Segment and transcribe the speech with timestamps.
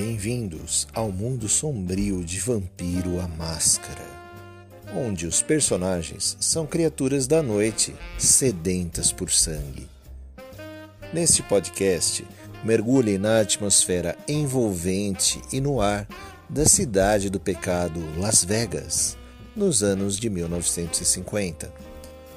[0.00, 4.06] Bem-vindos ao mundo sombrio de Vampiro a Máscara,
[4.94, 9.88] onde os personagens são criaturas da noite sedentas por sangue.
[11.12, 12.24] Neste podcast,
[12.62, 16.06] mergulhe na atmosfera envolvente e no ar
[16.48, 19.18] da cidade do pecado Las Vegas,
[19.56, 21.72] nos anos de 1950.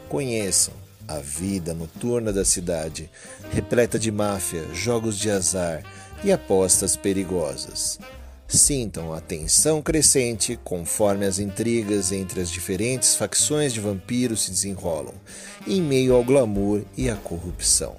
[0.10, 0.74] Conheçam
[1.08, 3.08] a vida noturna da cidade,
[3.52, 5.84] repleta de máfia, jogos de azar
[6.24, 8.00] e apostas perigosas.
[8.48, 15.14] Sintam a tensão crescente conforme as intrigas entre as diferentes facções de vampiros se desenrolam,
[15.66, 17.96] em meio ao glamour e à corrupção.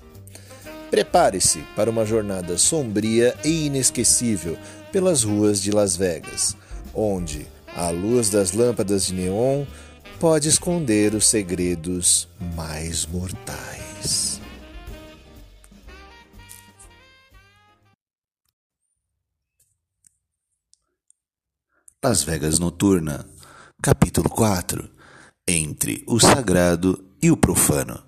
[0.90, 4.58] Prepare-se para uma jornada sombria e inesquecível
[4.92, 6.54] pelas ruas de Las Vegas,
[6.94, 9.64] onde a luz das lâmpadas de neon
[10.20, 14.31] pode esconder os segredos mais mortais.
[22.04, 23.24] Las Vegas Noturna,
[23.80, 24.90] capítulo 4
[25.46, 28.02] Entre o Sagrado e o Profano.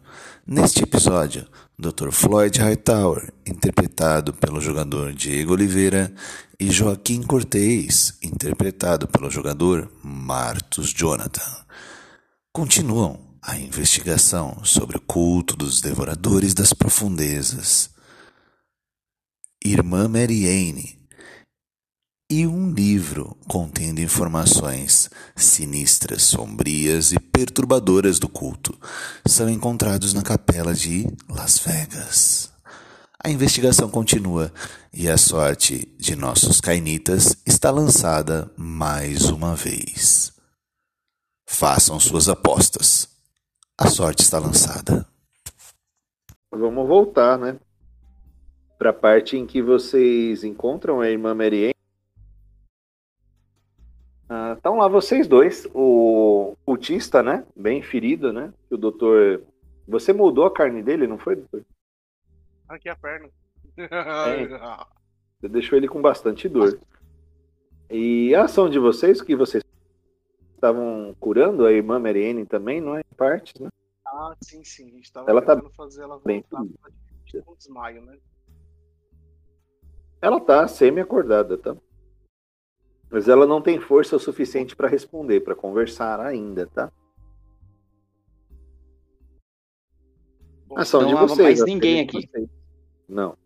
[0.44, 1.46] Neste episódio,
[1.78, 2.10] Dr.
[2.10, 6.12] Floyd Hightower, interpretado pelo jogador Diego Oliveira,
[6.58, 11.64] e Joaquim Cortez, interpretado pelo jogador Martus Jonathan,
[12.52, 17.90] continuam a investigação sobre o culto dos devoradores das profundezas.
[19.64, 21.03] Irmã Marianne
[22.36, 28.76] e um livro contendo informações sinistras, sombrias e perturbadoras do culto
[29.24, 32.52] são encontrados na capela de Las Vegas.
[33.22, 34.52] A investigação continua
[34.92, 40.32] e a sorte de nossos cainitas está lançada mais uma vez.
[41.46, 43.08] Façam suas apostas.
[43.78, 45.06] A sorte está lançada.
[46.50, 47.60] Vamos voltar, né?
[48.76, 51.73] Para a parte em que vocês encontram a irmã Marianne
[54.56, 57.46] Estão lá vocês dois, o cultista, né?
[57.54, 58.52] Bem ferido, né?
[58.70, 59.42] O doutor.
[59.86, 61.64] Você moldou a carne dele, não foi, doutor?
[62.68, 63.28] Aqui a perna.
[63.76, 64.84] É.
[65.40, 66.80] Você deixou ele com bastante dor.
[67.90, 69.62] E a ação de vocês, que vocês
[70.54, 73.00] estavam curando a irmã Mariene também, não é?
[73.00, 73.68] Em partes, né?
[74.06, 74.88] Ah, sim, sim.
[74.88, 76.66] A gente estava ela tá fazer ela bem voltar
[77.44, 78.16] com desmaio, né?
[80.22, 81.76] Ela tá semi-acordada, tá?
[83.14, 86.92] Mas ela não tem força o suficiente para responder, para conversar ainda, tá?
[90.66, 91.38] Bom, Ação não de há vocês.
[91.38, 92.26] mais a ninguém aqui.
[92.26, 92.50] vocês.
[93.08, 93.38] Não.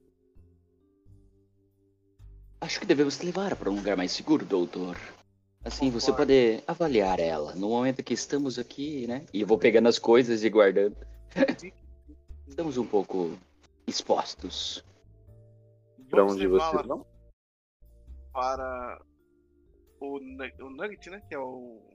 [2.63, 4.97] Acho que devemos levar para um lugar mais seguro, doutor.
[5.63, 7.55] Assim você pode avaliar ela.
[7.55, 9.27] No momento que estamos aqui, né?
[9.35, 10.97] E eu vou pegando as coisas e guardando.
[12.49, 13.37] Estamos um pouco
[13.87, 14.83] expostos.
[16.09, 17.05] Para onde vocês vão?
[18.33, 18.99] Para
[20.01, 21.21] o, o Nugget, né?
[21.29, 21.89] Que é o.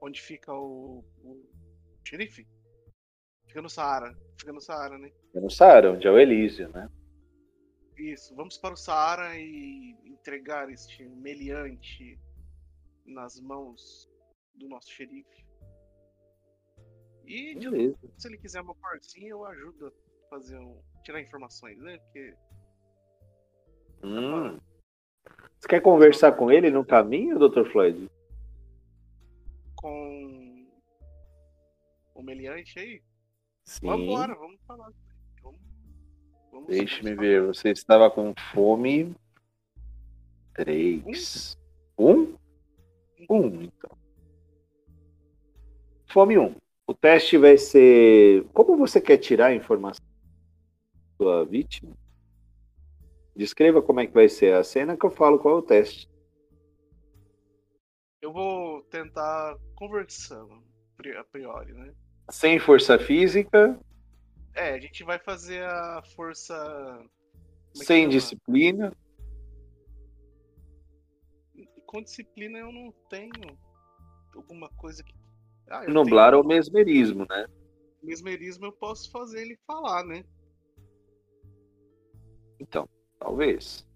[0.00, 1.04] Onde fica o.
[1.24, 1.50] o
[2.04, 2.46] xerife?
[3.46, 4.16] Fica no Saara.
[4.38, 5.10] Fica no Saara, né?
[5.34, 6.88] É no Saara, onde é o Elísio, né?
[7.98, 8.34] Isso.
[8.34, 12.18] Vamos para o Saara e entregar este meliante
[13.06, 14.08] nas mãos
[14.54, 15.46] do nosso xerife.
[17.26, 17.96] E Beleza.
[18.18, 20.82] se ele quiser uma porcinha, eu ajudo a fazer um.
[21.04, 21.98] tirar informações, né?
[21.98, 22.34] Porque.
[24.02, 24.58] Hum.
[25.62, 27.64] Você quer conversar com ele no caminho, Dr.
[27.70, 28.10] Floyd?
[29.76, 30.66] com
[32.14, 33.02] o meliante aí,
[33.64, 33.86] Sim.
[33.86, 34.92] vamos falar.
[35.40, 35.60] Vamos,
[36.50, 37.46] vamos Deixe-me ver.
[37.46, 39.14] Você estava com fome.
[40.52, 41.56] Três.
[41.96, 42.34] Um?
[43.30, 43.96] Um, então.
[46.08, 46.54] Fome um.
[46.88, 48.44] O teste vai ser.
[48.52, 50.04] Como você quer tirar a informação
[50.92, 51.96] da sua vítima?
[53.34, 56.08] Descreva como é que vai ser a cena que eu falo qual é o teste.
[58.20, 60.62] Eu vou tentar conversando
[61.18, 61.92] a priori, né?
[62.30, 63.78] Sem força física,
[64.54, 66.54] É, a gente vai fazer a força.
[67.74, 68.92] é sem disciplina.
[71.86, 73.32] Com disciplina eu não tenho
[74.34, 75.12] alguma coisa que.
[75.68, 77.46] Ah, Nublar ou tenho mesmerismo, né?
[78.02, 80.24] mesmerismo, eu posso fazer ele falar, né?
[82.58, 82.88] Então,
[83.22, 83.86] talvez.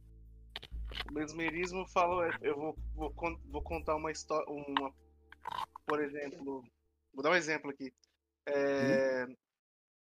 [1.09, 3.15] O mesmerismo eu falo, é, eu vou, vou,
[3.47, 4.93] vou contar uma história, uma,
[5.85, 6.63] por exemplo,
[7.13, 7.93] vou dar um exemplo aqui.
[8.47, 9.27] É,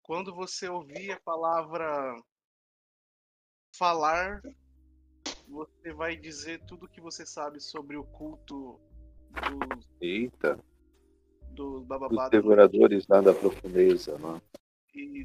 [0.03, 2.17] Quando você ouvir a palavra
[3.77, 4.43] falar,
[5.49, 8.81] você vai dizer tudo que você sabe sobre o culto
[9.31, 10.59] dos, Eita,
[11.51, 12.29] dos os bababá.
[12.29, 14.19] devoradores lá da profundeza.
[14.19, 14.41] Né?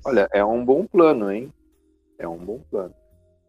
[0.05, 1.51] Olha, é um bom plano, hein?
[2.19, 2.93] É um bom plano.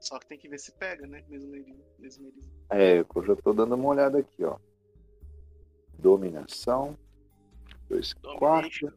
[0.02, 1.24] Só que tem que ver se pega, né?
[1.28, 1.80] Mesmerismo.
[1.96, 2.52] mesmerismo.
[2.68, 4.58] É, eu já tô dando uma olhada aqui, ó.
[5.96, 6.98] Dominação.
[7.88, 8.92] 2, 4.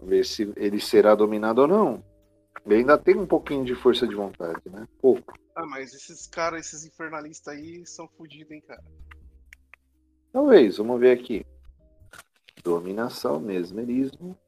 [0.00, 2.04] Ver se ele será dominado ou não.
[2.64, 4.88] Ele ainda tem um pouquinho de força de vontade, né?
[4.98, 5.34] Pouco.
[5.54, 8.82] Ah, mas esses caras, esses infernalistas aí são fodidos, hein, cara.
[10.32, 11.44] Talvez, vamos ver aqui.
[12.64, 14.38] Dominação, mesmerismo.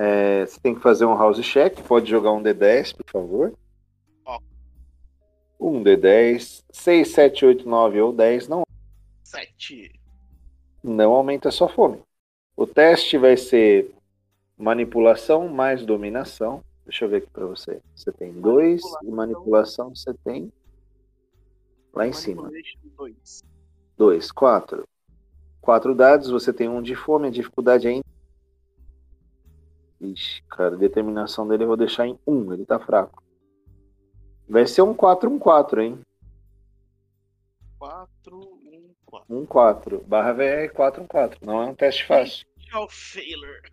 [0.00, 1.82] É, você tem que fazer um house check.
[1.82, 3.52] Pode jogar um D10, por favor.
[4.24, 4.38] Ó.
[5.58, 6.62] Um D10.
[6.70, 8.62] 6, 7, 8, 9 ou 10 não,
[9.24, 9.92] Sete.
[10.84, 12.00] não aumenta a sua fome.
[12.56, 13.92] O teste vai ser
[14.56, 16.62] manipulação mais dominação.
[16.84, 17.80] Deixa eu ver aqui pra você.
[17.94, 20.52] Você tem 2 e manipulação você tem
[21.92, 22.42] lá em cima.
[22.42, 23.42] Manipulation dois.
[23.96, 24.88] 2, 4.
[25.60, 28.02] 4 dados, você tem um de fome, a dificuldade é em.
[30.00, 33.22] Ixi, cara, a determinação dele eu vou deixar em 1, um, ele tá fraco.
[34.48, 36.00] Vai ser um 4, um 4, hein?
[37.78, 39.36] Quatro, um, quatro.
[39.36, 40.04] Um 4.
[40.06, 41.44] Barra VR 4, um 4.
[41.44, 42.46] Não é um teste fácil.
[42.60, 43.72] Tchau, failure.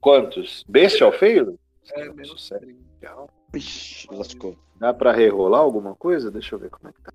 [0.00, 0.64] Quantos?
[0.68, 1.58] Bestial fail?
[1.92, 2.60] É, menos Sucesso.
[2.60, 3.26] trinta.
[3.54, 4.56] Ixi, lascou.
[4.76, 6.30] Dá pra rerolar alguma coisa?
[6.30, 7.12] Deixa eu ver como é que tá.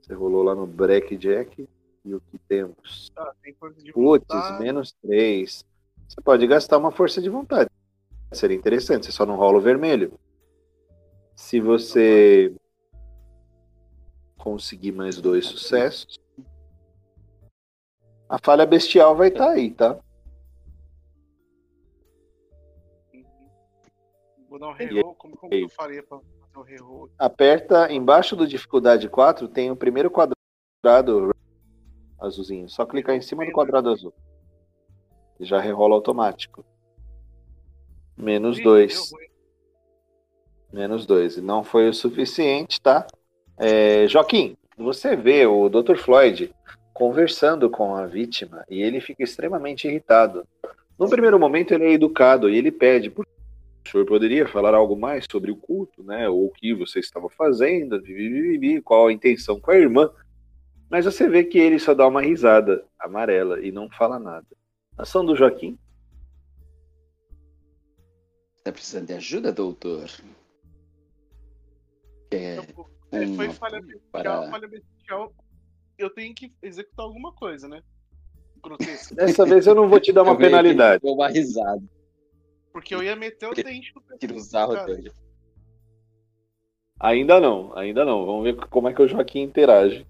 [0.00, 1.68] Você rolou lá no Blackjack.
[2.04, 3.10] E o que temos?
[3.14, 3.54] Tá, tem
[3.92, 5.64] Putz, menos 3.
[6.08, 7.70] Você pode gastar uma força de vontade.
[8.32, 10.18] Seria interessante, você só não rola o vermelho.
[11.36, 12.54] Se você
[14.36, 16.18] conseguir mais dois sucessos,
[18.28, 19.98] a falha bestial vai estar aí, tá?
[24.48, 25.14] Vou dar um reroll.
[25.14, 27.10] Como, como eu faria pra fazer o reroll?
[27.18, 31.34] Aperta embaixo do dificuldade 4, tem o primeiro quadrado
[32.18, 32.68] azulzinho.
[32.68, 34.14] Só clicar em cima do quadrado azul.
[35.38, 36.64] E já rerola automático.
[38.16, 38.92] Menos Ih, 2.
[38.92, 39.28] deu ruim.
[40.72, 41.36] Menos dois.
[41.36, 43.06] E não foi o suficiente, tá?
[43.56, 45.96] É, Joaquim, você vê o Dr.
[45.96, 46.52] Floyd
[46.92, 50.46] conversando com a vítima e ele fica extremamente irritado.
[50.98, 53.24] No primeiro momento ele é educado e ele pede, por
[53.86, 56.28] o senhor poderia falar algo mais sobre o culto, né?
[56.28, 57.98] Ou o que você estava fazendo,
[58.84, 60.10] qual a intenção com a irmã.
[60.90, 64.46] Mas você vê que ele só dá uma risada amarela e não fala nada.
[64.98, 65.78] Ação do Joaquim.
[68.64, 70.10] Tá precisando de ajuda, doutor?
[72.30, 73.80] É, É, foi um falha
[74.12, 75.32] para- falha bestial.
[75.96, 77.82] Eu tenho que executar alguma coisa, né?
[78.62, 79.14] Grotesco.
[79.14, 81.02] Dessa vez eu não vou te dar uma penalidade.
[81.02, 81.82] Deu uma risada.
[82.72, 85.10] Porque eu ia meter o dente no Tira sarro dele.
[87.00, 88.26] Ainda não, ainda não.
[88.26, 90.06] Vamos ver como é que o Joaquim interage.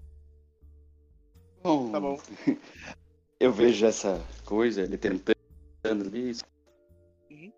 [1.63, 2.17] Bom, Tá bom.
[3.39, 5.35] eu vejo essa coisa, ele tentando
[6.05, 6.33] ali.
[7.31, 7.51] Uhum.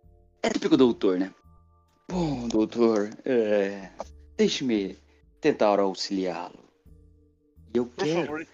[0.44, 1.34] É típico doutor, né?
[2.10, 3.92] Bom, doutor, é...
[4.38, 4.98] deixe-me
[5.40, 6.60] tentar auxiliá-lo.
[7.74, 8.48] Eu Por quero favor,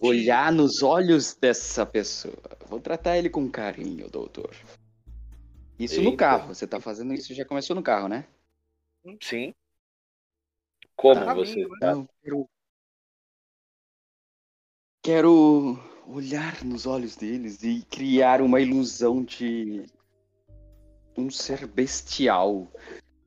[0.00, 2.34] olhar nos olhos dessa pessoa.
[2.66, 4.54] Vou tratar ele com carinho, doutor.
[5.78, 6.16] Isso no Eita.
[6.16, 6.54] carro.
[6.54, 8.26] Você tá fazendo isso, já começou no carro, né?
[9.22, 9.54] Sim.
[10.96, 11.76] Como Tá você né?
[11.78, 11.94] tá?
[11.94, 12.48] Não, quero...
[15.00, 15.78] Quero
[16.08, 19.84] olhar nos olhos deles e criar uma ilusão de
[21.16, 22.66] um ser bestial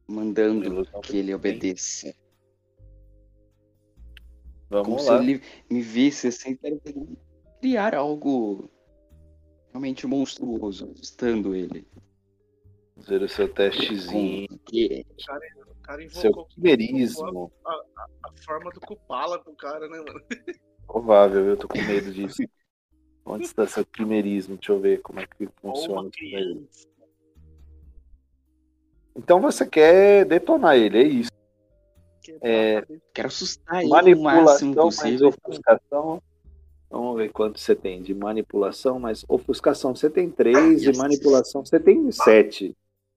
[0.07, 2.13] mandando que ele obedeça.
[4.69, 5.21] Como Vamos se lá.
[5.21, 6.57] ele me visse assim,
[7.59, 8.69] criar algo
[9.69, 11.85] realmente monstruoso, assustando ele.
[12.97, 14.47] Ver o seu testezinho.
[14.47, 17.51] Com que O cara Seu invocou quimerismo.
[17.65, 20.21] a forma do Kupala pro cara, né, mano?
[20.87, 22.41] Provável, eu tô com medo disso.
[23.25, 24.55] Onde está seu quimerismo?
[24.55, 26.09] Deixa eu ver como é que funciona.
[29.15, 31.31] Então você quer detonar ele, é isso.
[32.41, 35.29] É, quero assustar ele o Manipulação mais possível.
[35.29, 36.21] ofuscação.
[36.89, 41.79] Vamos ver quanto você tem de manipulação, mas ofuscação você tem 3 e manipulação você
[41.79, 42.75] tem 7.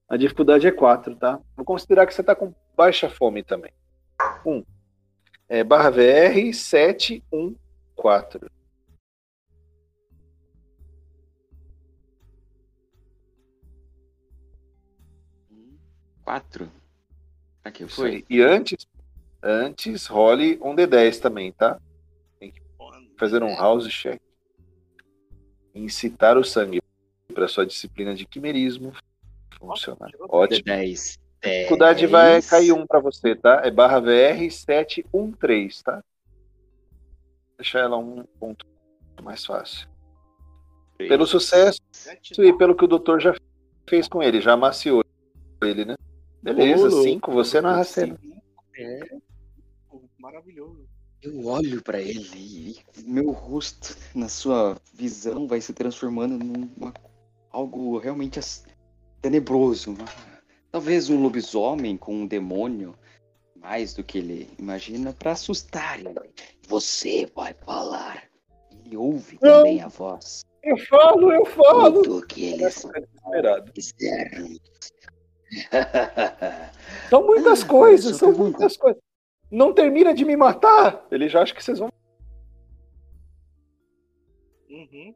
[0.08, 1.40] A dificuldade é 4, tá?
[1.56, 3.72] Vou considerar que você tá com baixa fome também.
[4.46, 4.62] 1.
[5.48, 7.54] É, barra VR 7, 1,
[7.96, 8.50] 4.
[16.24, 16.70] Quatro.
[17.62, 18.24] Aqui Isso foi.
[18.28, 18.86] E antes,
[19.42, 21.78] antes role um D10 também, tá?
[23.18, 24.20] Fazer um house check.
[25.74, 26.80] Incitar o sangue
[27.32, 28.92] para sua disciplina de quimerismo
[29.58, 30.10] funcionar.
[30.28, 30.64] Ótimo.
[30.64, 31.18] 10.
[31.42, 33.60] A dificuldade vai cair um para você, tá?
[33.64, 36.02] É barra VR 713, tá?
[37.58, 38.66] Deixar ela um ponto
[39.22, 39.88] mais fácil.
[40.96, 41.80] Pelo sucesso
[42.38, 43.34] e pelo que o doutor já
[43.88, 45.04] fez com ele, já amaciou
[45.62, 45.96] ele, né?
[46.44, 48.18] Beleza, Ô, 5, você narra a cena.
[48.76, 49.00] É.
[49.88, 50.84] Pô, Maravilhoso.
[51.22, 56.68] Eu olho pra ele e meu rosto, na sua visão, vai se transformando num
[57.50, 58.64] algo realmente as-
[59.22, 59.92] tenebroso.
[59.92, 60.04] uma-
[60.70, 62.94] Talvez um lobisomem com um demônio,
[63.56, 66.12] mais do que ele imagina, pra assustar ele.
[66.68, 68.24] Você vai falar.
[68.84, 69.58] Ele ouve Não.
[69.58, 70.44] também a voz.
[70.62, 72.02] Eu falo, eu falo.
[72.02, 73.72] Tudo que eles Fica desesperado.
[77.10, 78.58] São muitas Ah, coisas, são pergunta.
[78.58, 79.00] muitas coisas.
[79.50, 81.06] Não termina de me matar.
[81.10, 81.90] Ele já acha que vocês vão.
[84.70, 85.14] Uhum.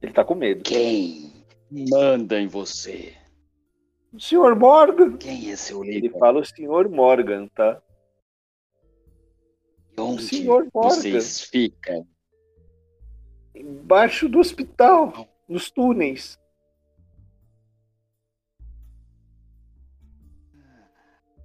[0.00, 0.62] Ele tá com medo.
[0.62, 1.44] Quem
[1.90, 3.14] manda em você?
[4.12, 5.16] O senhor Morgan.
[5.16, 6.18] Quem é seu Ele líder?
[6.18, 7.80] fala o senhor Morgan, tá?
[9.98, 10.90] Onde senhor Morgan.
[10.90, 12.06] vocês ficam?
[13.54, 16.38] Embaixo do hospital, nos túneis.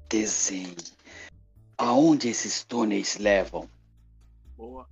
[0.09, 0.75] Desenhe.
[1.77, 3.69] Aonde esses túneis levam?
[4.55, 4.87] Boa.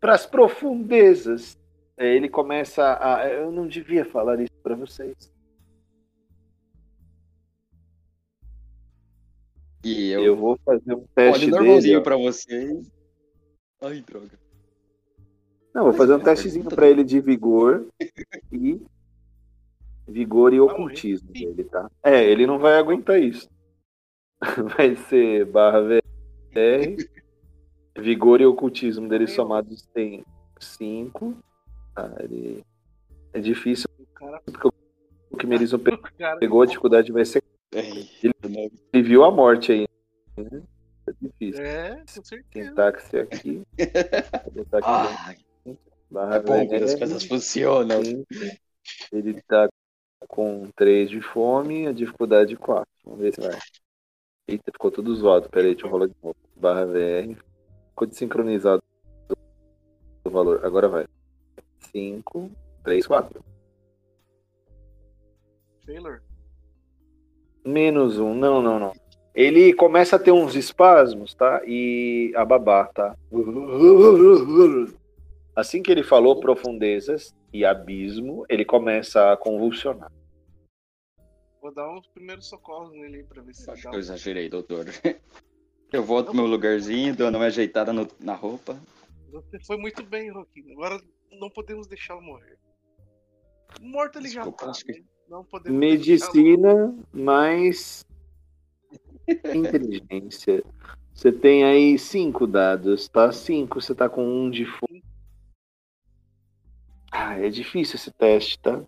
[0.00, 1.56] Para as profundezas.
[1.96, 3.28] É, ele começa a.
[3.28, 5.32] Eu não devia falar isso para vocês.
[9.84, 11.52] E Eu, eu, vou fazer um teste dele.
[11.52, 12.02] normalzinho ó.
[12.02, 12.90] pra vocês.
[13.80, 14.38] Ai, droga.
[15.72, 17.86] Não, vou fazer um É, testezinho para ele de vigor
[18.50, 18.80] e
[20.08, 21.90] vigor e ocultismo dele, tá?
[22.02, 23.48] É, ele não vai aguentar isso.
[24.76, 26.96] Vai ser barra VR.
[27.98, 30.24] Vigor e ocultismo dele somados tem
[30.58, 31.36] 5.
[31.94, 32.64] Tá, ele...
[33.32, 34.40] É difícil, O cara.
[34.44, 34.68] porque
[35.30, 35.78] o que Merizon
[36.40, 37.42] pegou, a dificuldade vai ser.
[37.74, 38.08] Ai,
[38.92, 39.86] Ele viu a morte aí.
[40.36, 40.62] né?
[41.06, 41.62] É difícil.
[41.64, 42.68] É, com certeza.
[42.70, 43.62] Sintaxe aqui.
[44.54, 45.76] Vou botar aqui Ai,
[46.10, 48.00] barra é bom quando as coisas funcionam.
[49.12, 49.68] Ele tá
[50.28, 52.86] com 3 de fome, a dificuldade 4.
[53.04, 53.58] Vamos ver se vai.
[54.48, 55.48] Eita, ficou tudo zoado.
[55.48, 56.36] Pera aí, deixa eu rolar de novo.
[56.54, 57.36] Barra VR.
[57.90, 58.82] Ficou desincronizado
[60.24, 60.64] o valor.
[60.64, 61.06] Agora vai.
[61.92, 62.50] 5,
[62.84, 63.44] 3, 4.
[65.84, 66.22] Taylor.
[67.64, 68.34] Menos 1.
[68.34, 68.92] Não, não, não.
[69.34, 71.60] Ele começa a ter uns espasmos, tá?
[71.66, 73.14] E a babar, tá?
[75.54, 80.10] Assim que ele falou profundezas e abismo, ele começa a convulsionar.
[81.66, 83.98] Vou dar uns primeiros socorros nele aí pra ver se Acho dá que um- eu
[83.98, 84.84] exagerei, doutor.
[85.92, 88.78] Eu volto pro meu lugarzinho, dando uma ajeitada no- na roupa.
[89.32, 90.72] Você foi muito bem, Roquinho.
[90.74, 91.00] Agora
[91.32, 92.56] não podemos deixá-lo morrer.
[93.80, 94.78] Morto ele Desculpa, já tá.
[94.84, 95.04] que- né?
[95.28, 98.04] Não podemos Medicina mais
[99.52, 100.62] inteligência.
[101.12, 103.32] Você tem aí cinco dados, tá?
[103.32, 105.02] Cinco, você tá com um de fome.
[107.10, 108.84] Ah, é difícil esse teste, tá?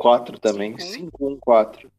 [0.00, 0.78] Quatro também.
[0.78, 0.92] Cinco, um.
[0.92, 1.92] Cinco, um, quatro.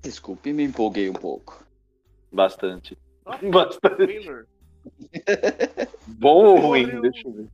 [0.00, 1.62] Desculpe, me empolguei um pouco.
[2.32, 2.96] Bastante.
[3.26, 4.06] Ah, Bastante.
[4.06, 4.46] Taylor.
[6.06, 6.86] Bom ou ruim?
[6.86, 7.02] Morreu.
[7.02, 7.48] Deixa eu ver.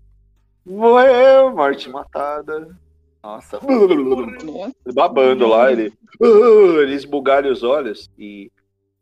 [0.65, 2.79] Morreu, morte matada.
[3.21, 3.59] Nossa.
[3.61, 8.53] Nossa, babando lá, ele, ele esbugalha os olhos e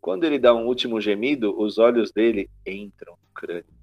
[0.01, 3.82] quando ele dá um último gemido, os olhos dele entram no crânio.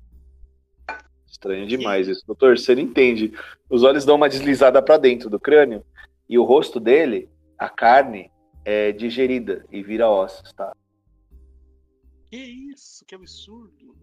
[1.29, 2.25] Estranho demais isso.
[2.25, 3.33] Doutor, você não entende.
[3.69, 5.83] Os olhos dão uma deslizada para dentro do crânio
[6.27, 8.31] e o rosto dele, a carne,
[8.65, 10.75] é digerida e vira ossos, tá?
[12.29, 13.03] Que isso?
[13.05, 13.95] Que absurdo.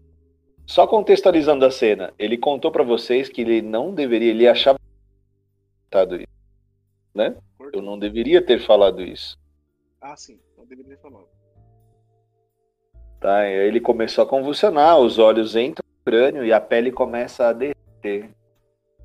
[0.65, 4.77] Só contextualizando a cena, ele contou para vocês que ele não deveria, ele achava
[5.93, 6.27] isso,
[7.15, 7.37] né?
[7.71, 9.39] Eu não deveria ter falado isso.
[10.01, 10.37] Ah, sim.
[10.57, 11.27] Não deveria ter falado.
[13.21, 17.53] Tá, aí ele começou a convulsionar, os olhos entram crânio e a pele começa a
[17.53, 18.29] derreter.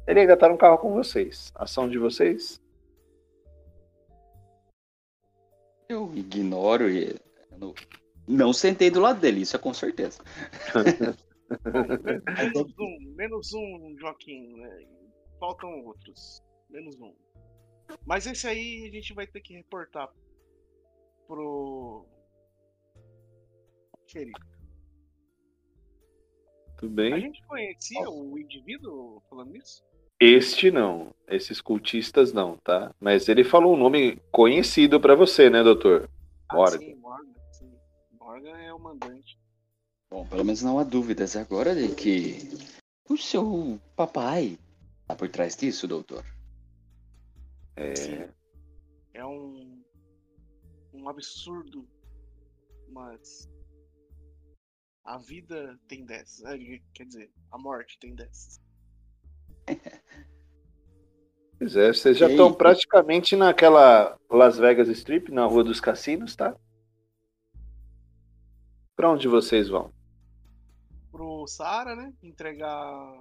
[0.07, 1.51] Ele ainda tá no carro com vocês.
[1.57, 2.63] Ação de vocês?
[5.89, 7.11] eu ignoro e.
[7.51, 7.75] eu não,
[8.27, 10.23] não sentei do lado dele, isso é com certeza.
[12.39, 14.57] Menos um, menos um, Joaquim.
[14.57, 14.87] né?
[15.39, 16.43] Faltam outros.
[16.71, 17.15] Menos um.
[18.07, 20.09] Mas esse aí a gente vai ter que reportar
[21.27, 22.07] pro.
[24.07, 24.52] Xerife.
[26.83, 27.21] Tudo A bem?
[27.21, 29.85] gente conhecia o indivíduo falando isso?
[30.19, 31.15] Este não.
[31.29, 32.93] Esses cultistas não, tá?
[32.99, 36.11] Mas ele falou um nome conhecido pra você, né, doutor?
[36.49, 36.79] Ah, Morgan.
[36.79, 37.35] sim, Morgan.
[37.53, 37.73] Sim.
[38.19, 39.39] Morgan é o mandante.
[40.11, 42.37] Bom, pelo menos não há dúvidas agora de que
[43.09, 44.59] o seu papai
[45.07, 46.25] tá por trás disso, doutor.
[47.77, 48.29] É,
[49.15, 49.81] É um.
[50.93, 51.87] Um absurdo.
[52.91, 53.49] Mas.
[55.05, 56.45] A vida tem dessas.
[56.45, 56.59] É,
[56.95, 58.61] Quer dizer, a morte tem dessas.
[61.59, 66.57] Pois é, vocês já estão praticamente naquela Las Vegas Strip, na Rua dos Cassinos, tá?
[68.97, 69.93] Pra onde vocês vão?
[71.13, 72.13] Pro Sara, né?
[72.21, 73.17] Entregar.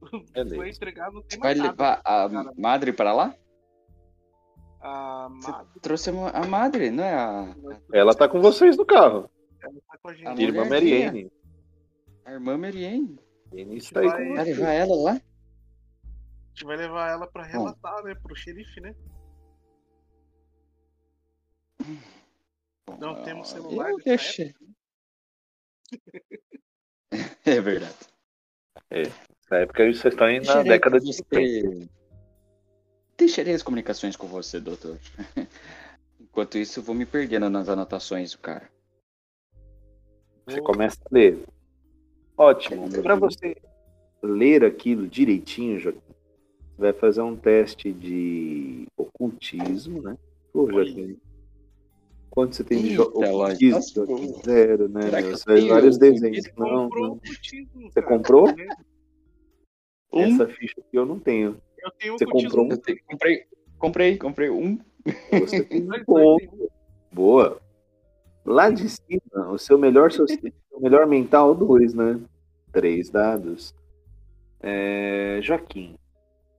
[0.32, 0.54] Beleza.
[0.54, 1.70] Foi entregar, não tem Vai nada.
[1.70, 2.52] levar a cara.
[2.56, 3.34] madre para lá?
[4.80, 7.56] A Você Madre trouxe a a madre, não é a,
[7.92, 9.28] Ela tá com vocês no carro.
[9.62, 10.26] Ela tá com a gente.
[10.26, 10.64] A Irmã.
[10.68, 11.32] Mariene.
[12.24, 13.18] a irmã Mariene?
[13.50, 15.10] Mariene está aí Vai- Vai levar ela lá?
[15.12, 18.14] A gente vai levar ela pra relatar, né?
[18.14, 18.94] Pro xerife, né?
[22.98, 24.54] Não temos celular Eu deixei.
[27.44, 27.96] É verdade.
[29.50, 31.24] Na época vocês estão aí na Deixarei década de você-
[31.62, 31.88] 50.
[33.16, 34.98] Deixarei as comunicações com você, doutor.
[36.20, 38.70] Enquanto isso, eu vou me perdendo nas anotações do cara.
[40.50, 41.38] Você começa a ler.
[42.36, 42.88] Ótimo.
[42.90, 43.02] Cadê?
[43.02, 43.56] Para você
[44.22, 46.00] ler aquilo direitinho, Joaquim,
[46.76, 50.16] você vai fazer um teste de ocultismo, né?
[50.52, 51.18] Pô, Joaquim.
[52.30, 54.06] Quanto você tem de ocultismo?
[54.06, 55.00] Nossa, Zero, né?
[55.22, 56.44] Você faz vários desenhos.
[56.56, 57.20] Não, comprou não.
[57.90, 58.46] Você comprou?
[60.12, 60.22] Um?
[60.22, 61.60] Essa ficha aqui eu não tenho.
[61.78, 62.50] Eu tenho Você ocultismo.
[62.50, 62.96] comprou um?
[63.08, 63.44] Comprei,
[63.78, 64.78] comprei, comprei um.
[65.40, 66.70] Você tem um ponto.
[67.12, 67.60] Boa.
[68.44, 70.24] Lá de cima, o seu melhor, so-
[70.72, 72.18] o melhor mental, dois, né?
[72.72, 73.74] Três dados.
[74.62, 75.96] É, Joaquim,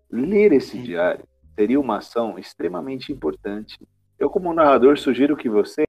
[0.10, 1.24] ler esse diário
[1.56, 3.78] seria uma ação extremamente importante.
[4.18, 5.84] Eu, como narrador, sugiro que você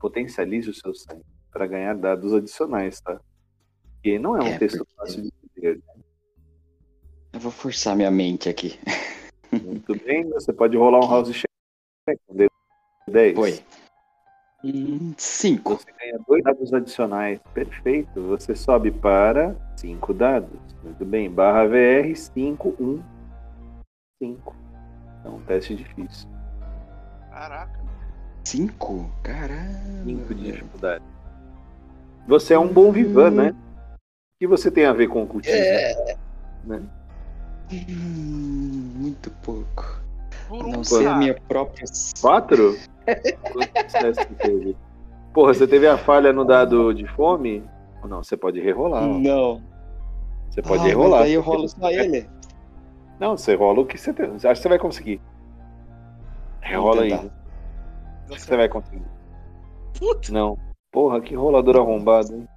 [0.00, 3.20] potencialize o seu sangue para ganhar dados adicionais, tá?
[3.94, 5.80] Porque não é um É, texto porque- fácil de ler.
[7.32, 8.78] Eu vou forçar minha mente aqui.
[9.64, 11.48] Muito bem, você pode rolar um house check.
[12.26, 13.34] com D10.
[13.34, 13.60] Foi.
[14.64, 15.76] Hum, cinco.
[15.76, 17.40] Você ganha dois dados adicionais.
[17.54, 18.20] Perfeito.
[18.22, 20.58] Você sobe para cinco dados.
[20.82, 21.30] Muito bem.
[21.30, 23.02] Barra VR 5, 1,
[24.20, 24.56] 5.
[25.24, 26.28] É um teste difícil.
[27.30, 27.78] Caraca.
[28.44, 29.10] Cinco?
[29.22, 30.04] Caramba.
[30.04, 31.04] 5 de dificuldade.
[32.26, 33.50] Você é um bom vivan, né?
[33.50, 35.58] O que você tem a ver com o cultismo?
[36.64, 36.82] Né?
[37.72, 40.07] Hum, muito pouco.
[40.48, 41.84] Por um não ser a minha própria.
[42.20, 42.76] Quatro?
[43.52, 44.76] Quantos testes você teve?
[45.34, 47.62] Porra, você teve a falha no dado de fome?
[48.02, 48.22] Ou não?
[48.22, 49.04] Você pode rerolar.
[49.04, 49.18] ó.
[49.18, 49.62] Não.
[50.50, 51.20] Você pode ah, rerolar.
[51.20, 52.28] Mas aí eu rolo só ele.
[53.20, 54.26] Não, você rola o que você tem.
[54.26, 55.20] Acho que você vai conseguir.
[56.60, 57.12] Rerola aí.
[57.12, 57.30] Acho
[58.30, 59.04] que você vai conseguir.
[60.30, 60.58] Não.
[60.90, 62.48] Porra, que rolador arrombado, hein?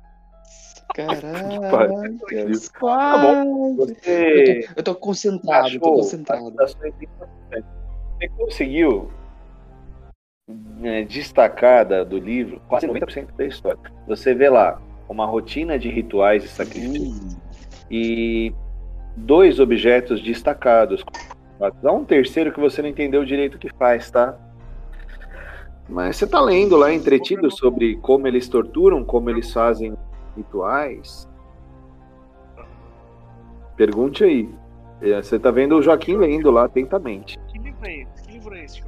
[0.93, 1.21] Caraca.
[2.79, 3.75] Tá bom.
[3.75, 6.67] Você, Eu tô, eu tô concentrado, eu tô achou concentrado.
[6.67, 7.80] sua intenção.
[8.21, 9.09] Você conseguiu
[10.47, 13.79] né, destacar da- do livro quase 90% da história.
[14.07, 14.79] Você vê lá
[15.09, 17.37] uma rotina de rituais e sacrifícios Hum,
[17.89, 18.53] e
[19.17, 21.03] dois objetos destacados.
[21.83, 24.37] Há um terceiro que você não entendeu direito o que faz, tá?
[25.89, 29.95] Mas você tá lendo lá, entretido sobre como eles torturam, como eles fazem
[30.37, 31.27] rituais.
[33.75, 34.49] Pergunte aí.
[35.01, 37.37] É, Você tá vendo o Joaquim lendo lá atentamente.
[37.81, 38.21] Que livro é esse?
[38.21, 38.83] Que livro é esse?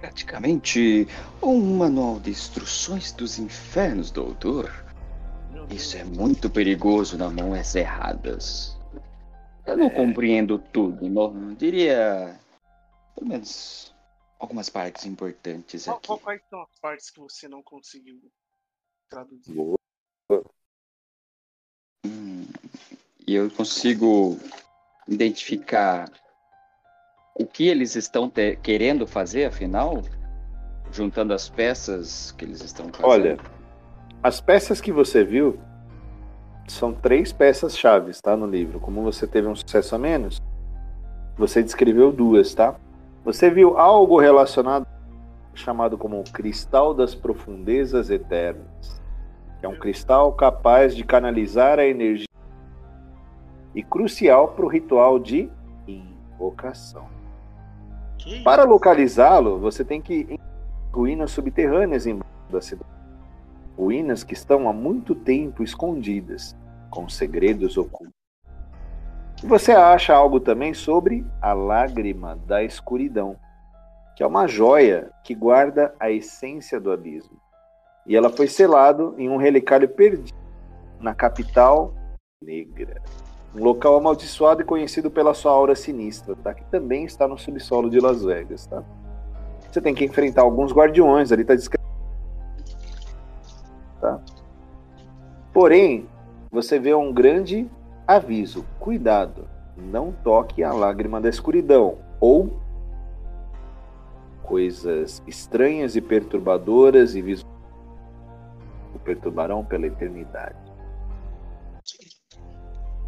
[0.00, 1.08] Praticamente
[1.40, 4.84] um manual de instruções dos infernos, doutor.
[5.70, 8.76] Isso é muito perigoso nas mãos erradas.
[9.64, 12.38] Eu não compreendo tudo, não diria
[13.14, 13.94] pelo menos
[14.38, 16.24] algumas partes importantes Qual, aqui.
[16.24, 18.20] quais são as partes que você não conseguiu
[19.08, 19.56] traduzir?
[22.04, 22.46] Hum,
[23.26, 24.38] e eu consigo
[25.08, 26.08] identificar
[27.38, 30.02] o que eles estão te- querendo fazer, afinal,
[30.90, 33.08] juntando as peças que eles estão fazendo.
[33.08, 33.38] Olha,
[34.22, 35.58] as peças que você viu
[36.66, 38.80] são três peças chaves, tá, no livro.
[38.80, 40.42] Como você teve um sucesso a menos,
[41.36, 42.74] você descreveu duas, tá?
[43.24, 44.86] Você viu algo relacionado
[45.54, 49.00] chamado como o cristal das profundezas eternas,
[49.58, 52.25] que é um cristal capaz de canalizar a energia
[53.76, 55.50] e crucial para o ritual de
[55.86, 57.06] invocação.
[58.16, 60.38] Que Para localizá-lo, você tem que ir em
[60.90, 62.90] ruínas subterrâneas embaixo da cidade.
[63.76, 66.56] Ruínas que estão há muito tempo escondidas,
[66.90, 68.14] com segredos ocultos.
[69.44, 73.36] E você acha algo também sobre a lágrima da escuridão,
[74.16, 77.36] que é uma joia que guarda a essência do abismo.
[78.06, 80.38] E ela foi selado em um relicário perdido
[80.98, 81.92] na capital
[82.42, 83.02] negra.
[83.56, 86.52] Um local amaldiçoado e conhecido pela sua aura sinistra, tá?
[86.52, 88.84] Que também está no subsolo de Las Vegas, tá?
[89.70, 91.84] Você tem que enfrentar alguns guardiões, ali tá descrito.
[94.00, 94.20] Tá?
[95.52, 96.06] Porém,
[96.50, 97.68] você vê um grande
[98.06, 102.56] Aviso, cuidado, não toque a lágrima da escuridão ou
[104.44, 107.52] coisas estranhas e perturbadoras e visuais
[108.94, 110.65] o perturbarão pela eternidade.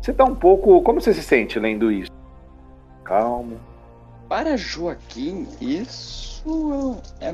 [0.01, 0.81] Você tá um pouco.
[0.83, 2.11] Como você se sente lendo isso?
[3.05, 3.59] Calmo.
[4.29, 7.33] Para Joaquim, isso é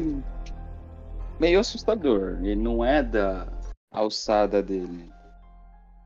[1.40, 2.38] meio assustador.
[2.42, 3.46] Ele não é da
[3.90, 5.12] alçada dele.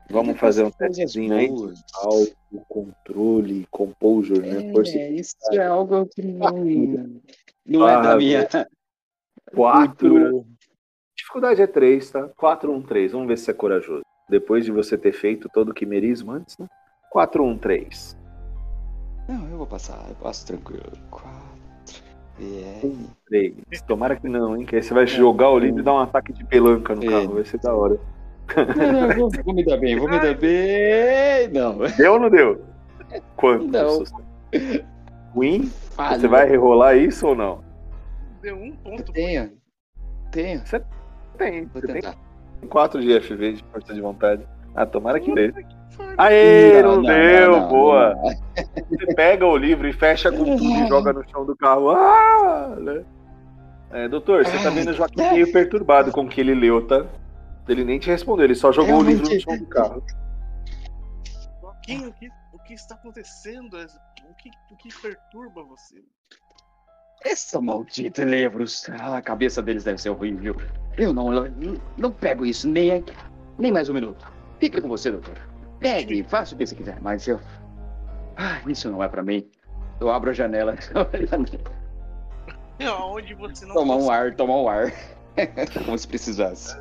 [0.09, 1.47] Vamos fazer um testezinho aí?
[1.47, 1.79] boas.
[1.93, 4.71] Autocontrole, composure, né?
[4.71, 6.49] Força É, isso é algo que não,
[7.65, 8.47] não é Ah, da minha.
[9.53, 10.45] 4.
[11.15, 12.27] Dificuldade é 3, tá?
[12.29, 13.11] 4, 1, 3.
[13.11, 14.01] Vamos ver se você é corajoso.
[14.29, 16.67] Depois de você ter feito todo o quimerismo antes, né?
[17.09, 18.17] 4, 1, 3.
[19.27, 20.83] Não, eu vou passar, eu passo tranquilo.
[21.09, 22.03] Quatro.
[22.39, 22.81] É.
[23.27, 23.55] 3.
[23.87, 24.65] Tomara que não, hein?
[24.65, 27.33] Que aí você vai jogar o livro e dar um ataque de pelanca no carro.
[27.35, 27.99] Vai ser da hora.
[28.75, 31.47] Não, não, vou, vou me dar bem, vou me dar bem.
[31.51, 32.63] Não, Deu ou não deu?
[33.35, 33.67] Quanto?
[33.67, 34.03] Não.
[35.33, 35.71] Ruim?
[35.99, 36.19] falha.
[36.19, 37.63] Você vai rerolar isso ou não?
[38.41, 39.11] Deu um ponto.
[39.11, 39.51] Tenho.
[40.31, 40.63] Tenho.
[41.37, 41.65] Tem.
[41.65, 42.17] Vou Você tem tentar.
[42.67, 44.47] 4 de FV de força de vontade.
[44.75, 45.53] Ah, tomara que dê.
[46.17, 48.15] Aê, não, deu, não, boa.
[48.15, 48.23] não.
[48.89, 51.91] Você pega o livro e fecha com tudo e joga no chão do carro.
[51.91, 52.75] Ah!
[52.79, 53.03] né?
[53.91, 57.05] É, doutor, você tá vendo o Joaquim meio perturbado com o que ele leu, tá?
[57.67, 60.03] Ele nem te respondeu, ele só jogou o livro no chão do carro.
[61.61, 63.77] Joaquim, o que, o que está acontecendo?
[63.77, 66.03] O que, o que perturba você?
[67.23, 68.89] Essa maldita livros.
[68.99, 70.55] Ah, a cabeça deles deve ser horrível.
[70.97, 73.03] Eu não, não, não pego isso nem,
[73.57, 74.25] nem mais um minuto.
[74.59, 75.35] Fica com você, doutor.
[75.79, 77.39] Pegue, faça o que você quiser, mas eu.
[78.37, 79.45] Ah, isso não é pra mim.
[79.99, 80.75] Eu abro a janela.
[82.85, 84.91] Aonde você não tomar um ar, tomar um ar.
[85.85, 86.77] Como se precisasse.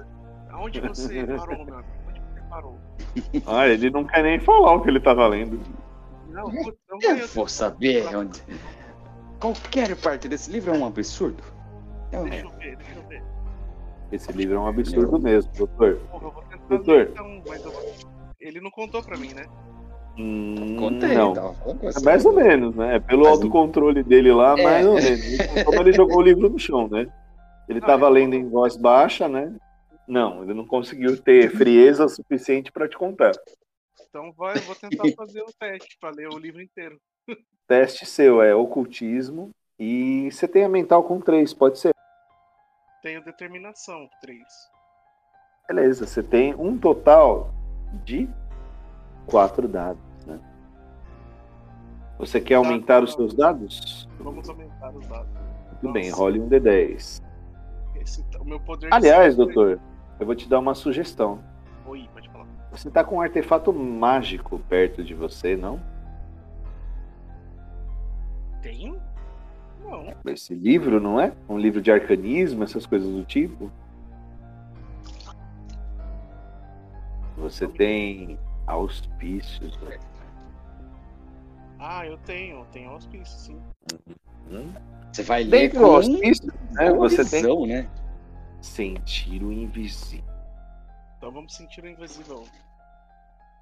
[0.50, 1.84] Aonde você parou, meu amigo?
[2.08, 2.78] Onde você parou?
[3.46, 5.60] Ah, ele não quer nem falar o que ele tava lendo.
[6.28, 7.26] Não, Eu ganhou.
[7.28, 8.40] vou saber onde.
[9.40, 11.42] Qualquer parte desse livro é um absurdo.
[12.12, 13.22] Eu- Deixa eu ver, deixa eu ver.
[14.10, 15.96] Esse livro é um absurdo mesmo, doutor.
[16.10, 16.94] Porra, eu vou tentar Doutor.
[16.96, 17.94] ler então, eu vou...
[18.40, 19.44] Ele não contou pra mim, né?
[20.18, 21.34] Hum, Contei, não.
[21.54, 22.98] com É mais ou menos, né?
[23.00, 24.62] Pelo Mas- autocontrole dele lá, É.
[24.62, 25.20] mais ou menos.
[25.64, 27.06] Como ele jogou o livro no chão, né?
[27.68, 28.10] Ele tava é.
[28.10, 29.54] lendo em voz baixa, né?
[30.08, 33.32] Não, ele não conseguiu ter frieza suficiente para te contar.
[34.08, 36.98] Então vai, eu vou tentar fazer o teste pra ler o livro inteiro.
[37.66, 41.92] Teste seu é ocultismo e você tem a mental com três, pode ser.
[43.02, 44.42] Tenho determinação, 3.
[45.68, 47.52] Beleza, você tem um total
[48.04, 48.28] de
[49.26, 50.40] quatro dados, né?
[52.18, 54.08] Você quer aumentar os seus dados?
[54.18, 55.30] Vamos aumentar os dados.
[55.80, 56.22] Tudo bem, Nossa.
[56.22, 57.22] role um D10.
[58.00, 59.78] Esse, o meu poder de Aliás, doutor,
[60.18, 61.38] eu vou te dar uma sugestão.
[61.86, 62.46] Oi, pode falar.
[62.72, 65.80] Você tá com um artefato mágico perto de você, não?
[68.62, 69.00] Tenho?
[69.82, 70.12] Não.
[70.26, 71.32] Esse livro, não é?
[71.48, 73.70] Um livro de arcanismo, essas coisas do tipo.
[77.36, 79.76] Você tem auspícios.
[79.82, 79.98] né?
[81.78, 82.64] Ah, eu tenho.
[82.72, 83.60] Tenho auspício, sim.
[84.50, 84.72] Hum?
[85.12, 86.90] Você vai ler Dentro com auspício, né?
[86.90, 87.88] com Você tem visão, né?
[88.60, 90.24] sentir o invisível.
[91.16, 92.44] Então vamos sentir o invisível.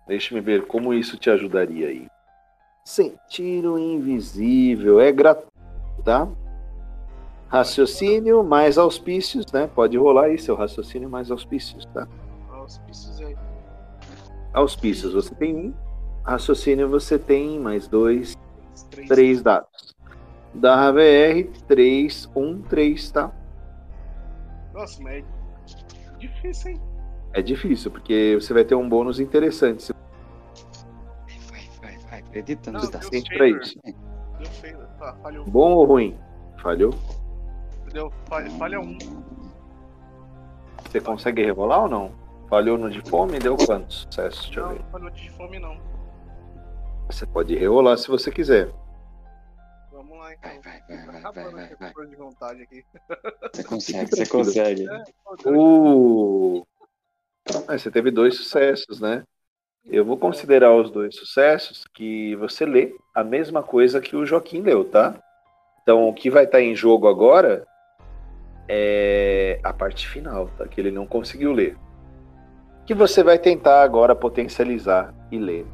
[0.07, 2.09] Deixa-me ver como isso te ajudaria aí.
[2.87, 5.51] Sentir o invisível é gratuito,
[6.05, 6.29] tá?
[7.49, 9.67] Raciocínio mais auspícios, né?
[9.75, 12.07] Pode rolar aí seu raciocínio mais auspícios, tá?
[12.49, 13.37] Auspícios aí.
[14.55, 15.75] Auspícios, você tem um.
[16.23, 18.37] Raciocínio, você tem mais dois,
[18.89, 19.09] Três.
[19.09, 19.93] três dados.
[20.55, 23.33] Da VR, 3, 1, 3, tá?
[24.73, 26.81] Nossa, mas é difícil, hein?
[27.33, 29.93] É difícil, porque você vai ter um bônus interessante.
[32.37, 33.09] Acredita Não, dados.
[33.09, 33.81] sente pra isso.
[33.83, 34.87] Deu.
[34.99, 35.45] Tá, falhou.
[35.47, 36.19] Bom ou ruim?
[36.59, 36.95] Falhou?
[37.91, 38.99] Deu falha, falha um.
[40.85, 42.13] Você consegue rerolar ou não?
[42.51, 44.45] Falhou no de fome, deu quantos sucessos?
[44.47, 44.81] Deixa eu Não, ver.
[44.81, 45.81] não falhou de fome, não.
[47.07, 48.71] Você pode rerolar se você quiser.
[49.91, 50.51] Vamos lá, então.
[50.51, 52.85] Vai, vai, vai, vai, vai, vai, força de vontade aqui.
[53.55, 54.87] Você consegue, você consegue.
[55.47, 56.67] Uh!
[57.67, 59.25] Ah, você teve dois sucessos, né?
[59.89, 64.61] Eu vou considerar os dois sucessos que você lê a mesma coisa que o Joaquim
[64.61, 65.15] leu, tá?
[65.83, 67.65] Então, o que vai estar em jogo agora
[68.69, 70.67] é a parte final, tá?
[70.67, 71.79] Que ele não conseguiu ler.
[72.85, 75.65] Que você vai tentar agora potencializar e ler.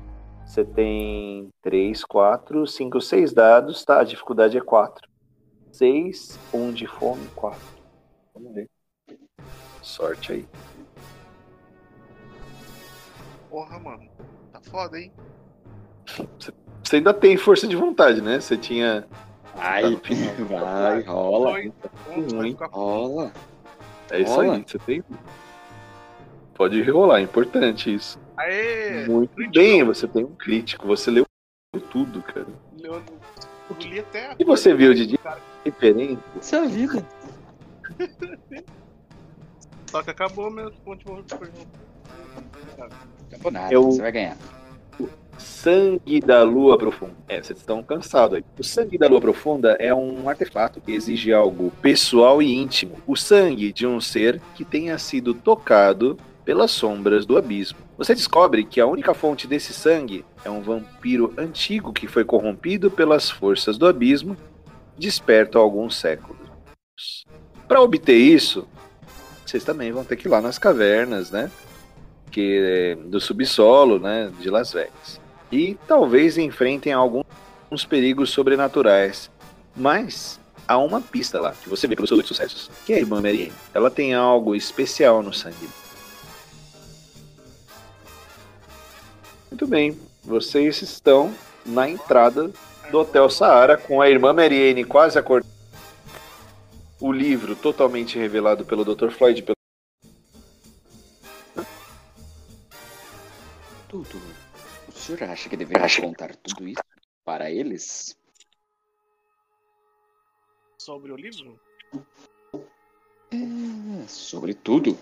[0.45, 4.01] Você tem 3, 4, 5, 6 dados, tá?
[4.01, 5.09] A dificuldade é 4.
[5.71, 7.59] 6, 1 de fome, 4.
[8.35, 8.69] Vamos ver.
[9.81, 10.47] Sorte aí.
[13.53, 14.09] Porra, mano.
[14.51, 15.13] Tá foda, hein?
[16.83, 18.41] Você ainda tem força de vontade, né?
[18.41, 19.07] Você tinha.
[19.55, 19.83] Vai,
[20.49, 21.73] vai, rola, Dois
[22.07, 22.51] pontos, vai ruim.
[22.53, 23.31] ficar rola.
[24.11, 24.55] É isso Rola.
[24.57, 25.05] aí, você tem.
[26.55, 28.19] Pode rolar, é importante isso.
[28.39, 29.07] Aê!
[29.07, 29.55] Muito crítico.
[29.55, 31.27] bem, você tem um crítico, você leu
[31.91, 32.47] tudo, cara.
[32.79, 33.15] Leandro,
[33.69, 36.23] eu li até E você viu de Cara, diferente?
[36.41, 37.07] Isso é a vida.
[39.91, 41.27] Só que acabou meus pontos de
[43.51, 44.37] Nada, Eu- você vai ganhar.
[45.39, 47.15] Sangue da Lua Profunda.
[47.29, 48.45] É, vocês estão cansados aí.
[48.59, 52.97] O sangue da Lua Profunda é um artefato que exige algo pessoal e íntimo.
[53.07, 57.79] O sangue de um ser que tenha sido tocado pelas sombras do abismo.
[57.97, 62.91] Você descobre que a única fonte desse sangue é um vampiro antigo que foi corrompido
[62.91, 64.37] pelas forças do abismo,
[64.99, 66.37] desperto há alguns séculos.
[67.67, 68.67] Para obter isso,
[69.47, 71.51] vocês também vão ter que ir lá nas cavernas, né?
[72.33, 74.33] Que, do subsolo, né?
[74.41, 79.31] De Las Vegas e talvez enfrentem alguns perigos sobrenaturais.
[79.77, 83.01] Mas há uma pista lá, que você vê pelos seus dois sucessos, que é a
[83.01, 83.53] irmã Marianne.
[83.75, 85.69] Ela tem algo especial no sangue.
[89.51, 91.35] Muito bem, vocês estão
[91.67, 92.51] na entrada
[92.91, 95.53] do Hotel Saara com a irmã Marianne quase acordada.
[96.99, 99.11] O livro totalmente revelado pelo Dr.
[99.11, 99.45] Floyd.
[103.93, 104.19] Tudo.
[104.89, 106.83] O senhor acha que deveria contar tudo isso
[107.27, 108.17] para eles?
[110.79, 111.61] sobre o livro?
[113.31, 114.97] É, sobre tudo.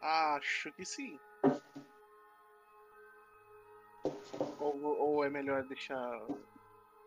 [0.00, 1.18] Acho que sim.
[4.60, 5.98] Ou, ou é melhor deixar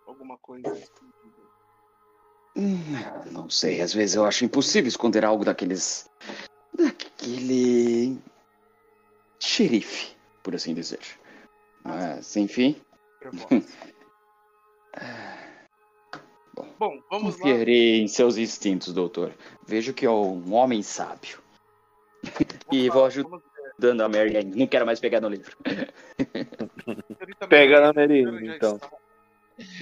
[0.07, 1.41] alguma coisa escondida?
[2.57, 6.09] Hum, Não sei, às vezes eu acho impossível esconder algo daqueles.
[6.73, 8.19] daquele.
[9.39, 10.99] Xerife, por assim dizer.
[11.83, 12.75] Mas, enfim.
[16.79, 17.41] Bom, vamos lá.
[17.41, 19.33] Confiarei em seus instintos, doutor.
[19.65, 21.39] Vejo que é um homem sábio.
[22.71, 23.29] E lá, vou ajudar.
[23.29, 23.73] vamos ver.
[23.79, 24.51] Dando a Mary Ann.
[24.55, 25.55] Não quero mais pegar no livro.
[27.49, 28.79] Pega na já então.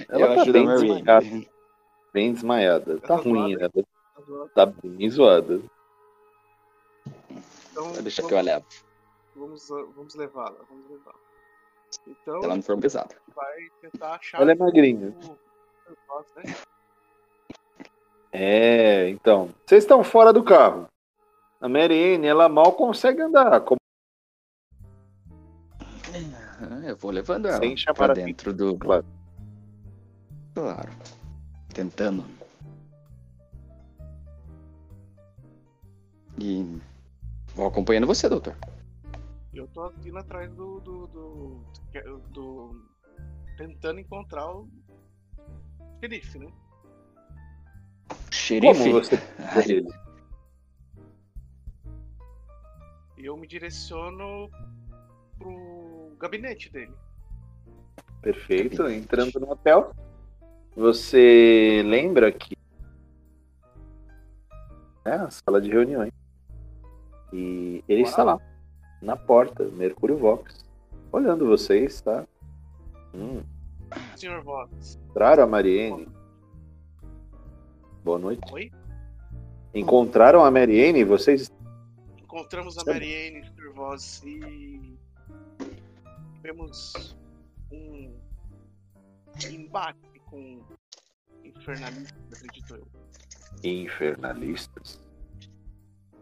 [0.08, 1.46] Ela eu tá bem a Mary desmaiada,
[2.12, 2.98] bem desmaiada.
[3.00, 3.70] Tá Tá ruim, ela
[4.54, 5.60] tá bem zoada.
[7.70, 8.66] Então, Deixa que vamos, eu levo.
[9.36, 10.58] Vamos, vamos levá-la.
[10.68, 11.18] Vamos levá-la.
[12.06, 13.14] Então, ela não for pesada.
[13.34, 14.40] vai tentar achar.
[14.40, 15.08] Ela é magrinha.
[15.08, 16.56] o- né?
[18.32, 19.50] É, então.
[19.64, 20.88] Vocês estão fora do carro.
[21.60, 23.60] A Marianne, ela mal consegue andar.
[23.60, 23.78] Como
[26.58, 28.76] Ah, Eu vou levando ela Sem chamar pra dentro do.
[28.78, 29.04] Claro.
[30.54, 30.90] Claro.
[31.72, 32.24] Tentando.
[36.38, 36.80] E
[37.54, 38.54] vou acompanhando você, doutor.
[39.56, 40.80] Eu tô indo atrás do.
[40.80, 42.84] do, do, do- do-
[43.56, 44.68] tentando encontrar o
[46.00, 46.52] xerife, né?
[48.30, 48.78] Xerife.
[48.78, 49.16] Como você
[53.16, 54.50] eu me direciono
[55.38, 56.92] pro gabinete dele.
[58.20, 58.86] Perfeito.
[58.88, 59.92] Entrando no hotel.
[60.76, 62.54] Você lembra que
[65.06, 66.12] é a sala de reuniões.
[67.32, 68.38] E ele está lá,
[69.00, 70.64] na porta, Mercúrio Vox,
[71.12, 72.26] olhando vocês, tá?
[73.14, 73.42] Hum,
[74.16, 74.96] Senhor Vox.
[74.96, 76.08] encontraram a Mariene.
[78.04, 78.52] Boa noite.
[78.52, 78.70] Oi?
[79.74, 81.04] Encontraram a Mariene?
[81.04, 81.50] Vocês
[82.18, 82.84] Encontramos a?
[82.84, 84.98] Mariane, Senhor Vox, e
[86.34, 87.16] tivemos
[87.72, 88.12] um
[89.50, 90.60] embate com
[91.42, 92.86] infernalistas, acredito eu.
[93.64, 95.00] infernalistas.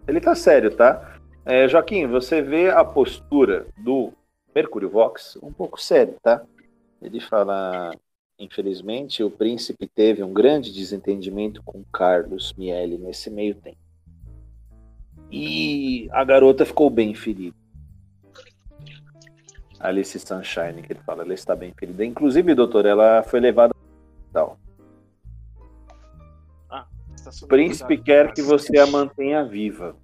[0.07, 1.19] Ele tá sério, tá?
[1.47, 4.13] É, Joaquim, você vê a postura do
[4.55, 6.43] Mercúrio Vox um pouco sério, tá?
[7.03, 7.91] Ele fala:
[8.39, 13.77] infelizmente, o príncipe teve um grande desentendimento com Carlos Miele nesse meio tempo.
[15.31, 17.57] E a garota ficou bem ferida.
[19.81, 22.05] Alice Sunshine, que ele fala, ela está bem ferida.
[22.05, 24.59] Inclusive, doutor, ela foi levada ao hospital.
[27.15, 28.05] Está O sob príncipe cuidado.
[28.05, 29.97] quer que você a mantenha viva.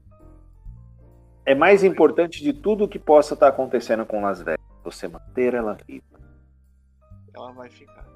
[1.50, 4.64] É mais importante de tudo o que possa estar acontecendo com Las Vegas.
[4.84, 6.04] Você manter ela viva.
[7.34, 8.06] Ela vai ficar.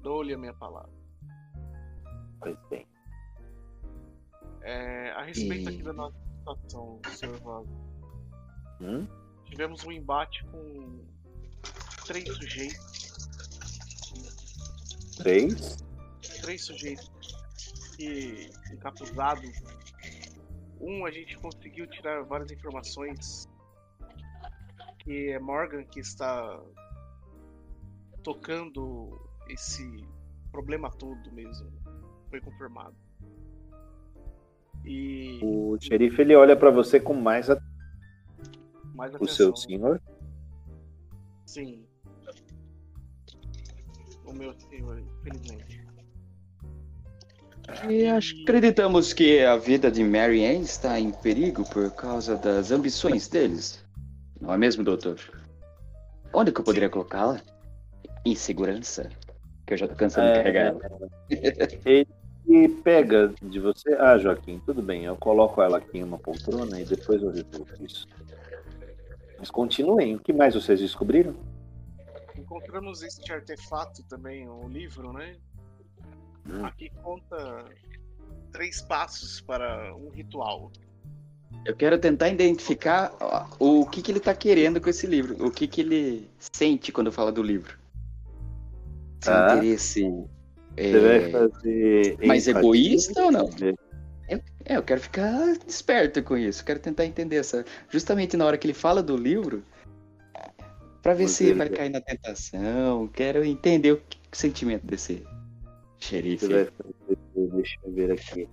[0.00, 0.88] Dou-lhe a minha palavra.
[2.40, 2.86] Pois bem.
[4.62, 7.68] É, a respeito E- aqui da nossa situação, Senhor Vox,
[8.80, 9.06] Hum?
[9.44, 11.04] tivemos um embate com
[12.06, 13.12] três sujeitos.
[15.18, 15.84] Três.
[16.40, 17.10] três sujeitos
[17.94, 19.50] que encapuzados.
[20.80, 23.48] Um a gente conseguiu tirar várias informações
[24.98, 26.60] que é Morgan que está
[28.22, 29.84] tocando esse
[30.50, 31.70] problema todo mesmo.
[32.30, 32.96] Foi confirmado.
[34.84, 37.58] E O xerife ele olha pra você com mais a...
[38.94, 39.34] mais o atenção.
[39.34, 40.02] seu senhor.
[41.46, 41.86] Sim.
[44.24, 45.83] O meu senhor, infelizmente.
[47.88, 53.28] E acreditamos que a vida de Mary Ann está em perigo por causa das ambições
[53.28, 53.84] deles.
[54.40, 55.18] Não é mesmo, doutor?
[56.32, 57.40] Onde que eu poderia colocá-la?
[58.24, 59.08] Em segurança.
[59.66, 62.06] Que eu já tô cansado de É, carregar ela.
[62.46, 63.94] Ele pega de você.
[63.94, 65.04] Ah, Joaquim, tudo bem.
[65.04, 68.06] Eu coloco ela aqui em uma poltrona e depois eu resolvo isso.
[69.38, 70.14] Mas continuem.
[70.16, 71.34] O que mais vocês descobriram?
[72.36, 75.36] Encontramos este artefato também, o livro, né?
[76.48, 76.64] Hum.
[76.64, 77.64] Aqui conta
[78.52, 80.70] três passos para um ritual.
[81.64, 83.12] Eu quero tentar identificar
[83.58, 85.46] o que, que ele tá querendo com esse livro.
[85.46, 87.78] O que, que ele sente quando fala do livro.
[89.22, 89.56] Se é Tá.
[89.56, 90.04] interesse
[90.76, 92.18] é, Você vai fazer.
[92.26, 92.60] mais empatia?
[92.68, 93.48] egoísta ou não?
[94.28, 96.64] É, eu quero ficar esperto com isso.
[96.64, 97.64] Quero tentar entender essa.
[97.88, 99.62] Justamente na hora que ele fala do livro,
[101.00, 103.06] pra ver se Você- vai cair na tentação.
[103.08, 105.24] Quero entender o, que- o sentimento desse
[106.04, 106.46] Xerife.
[107.34, 108.48] Deixa eu ver aqui.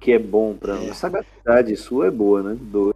[0.00, 0.76] Que é bom pra.
[0.76, 0.90] É.
[0.90, 2.58] A sagacidade sua é boa, né?
[2.60, 2.94] Do...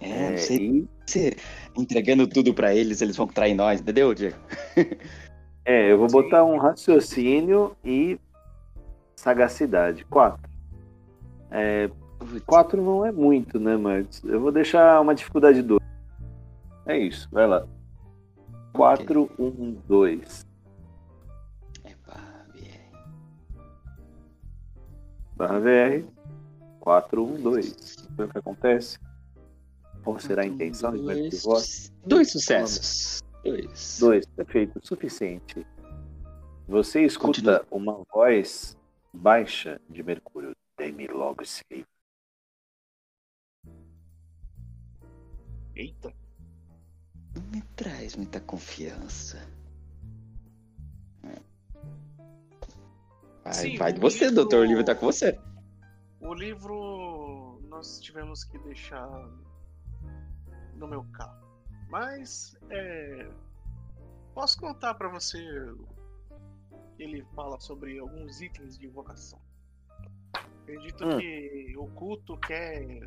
[0.00, 0.88] É, é você, e...
[1.04, 1.36] você
[1.76, 4.36] entregando tudo pra eles, eles vão trair nós, entendeu, Diego?
[5.64, 8.18] é, eu vou botar um raciocínio e
[9.16, 10.04] sagacidade.
[10.06, 10.50] Quatro.
[11.50, 11.90] É,
[12.46, 15.82] quatro não é muito, né, mas eu vou deixar uma dificuldade dois
[16.86, 17.66] É isso, vai lá.
[18.72, 20.53] 4, 1, 2.
[25.36, 26.04] Barra VR
[26.80, 27.74] 412.
[28.16, 28.98] Foi o que acontece?
[30.04, 31.92] Ou será a intenção de dois, Vertigo Voz?
[32.06, 33.22] dois sucessos.
[33.42, 33.98] Dois.
[34.00, 35.66] Dois, perfeito, suficiente.
[36.68, 37.66] Você escuta Continua.
[37.70, 38.76] uma voz
[39.12, 40.54] baixa de Mercúrio.
[40.78, 41.88] Dê-me logo esse livro.
[45.76, 46.12] Eita,
[47.34, 49.38] Não me traz muita confiança.
[53.44, 54.60] Vai, Sim, vai de você, livro- doutor.
[54.60, 55.38] O livro tá com você.
[56.20, 59.06] o livro nós tivemos que deixar
[60.74, 61.44] no meu carro.
[61.90, 63.28] Mas é,
[64.34, 65.38] posso contar pra você
[66.98, 69.38] ele fala sobre alguns itens de invocação.
[70.62, 71.18] Acredito Hum.
[71.18, 73.00] que o culto quer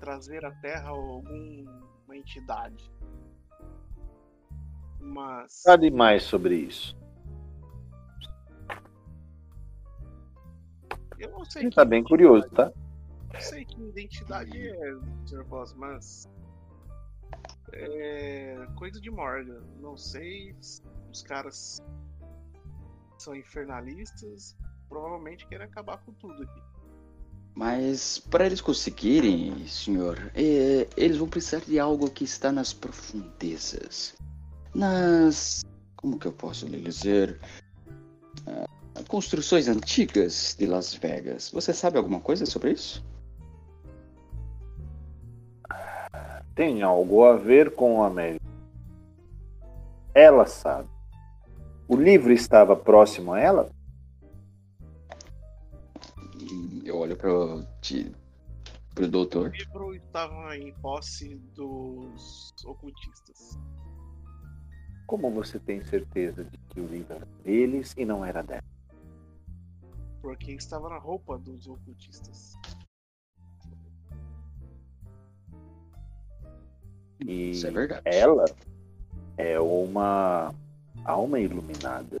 [0.00, 2.90] trazer à Terra alguma entidade.
[4.98, 6.96] Mas Fale mais sobre isso.
[11.20, 12.72] Eu não sei Ele tá bem curioso, tá?
[13.32, 14.94] Não sei que identidade é,
[15.26, 15.44] Sr.
[15.44, 16.28] Boss, mas.
[17.72, 18.66] É.
[18.76, 19.62] Coisa de Morgan.
[19.80, 20.54] Não sei.
[20.60, 21.78] se Os caras
[23.18, 24.56] são infernalistas.
[24.88, 26.60] Provavelmente querem acabar com tudo aqui.
[27.54, 34.16] Mas para eles conseguirem, senhor, é, eles vão precisar de algo que está nas profundezas.
[34.74, 35.62] Nas.
[35.96, 37.38] Como que eu posso lhe dizer?
[39.08, 41.50] Construções antigas de Las Vegas.
[41.50, 43.04] Você sabe alguma coisa sobre isso?
[46.54, 48.44] Tem algo a ver com a América.
[50.14, 50.88] Ela sabe.
[51.88, 53.70] O livro estava próximo a ela?
[56.84, 58.12] Eu olho pro, de,
[58.94, 59.50] pro O doutor.
[59.52, 63.58] livro estava em posse dos ocultistas.
[65.06, 68.62] Como você tem certeza de que o livro era deles e não era dela?
[70.20, 72.54] Porque estava na roupa dos ocultistas.
[77.20, 78.02] E Isso é verdade.
[78.04, 78.44] ela
[79.36, 80.54] é uma
[81.04, 82.18] alma iluminada.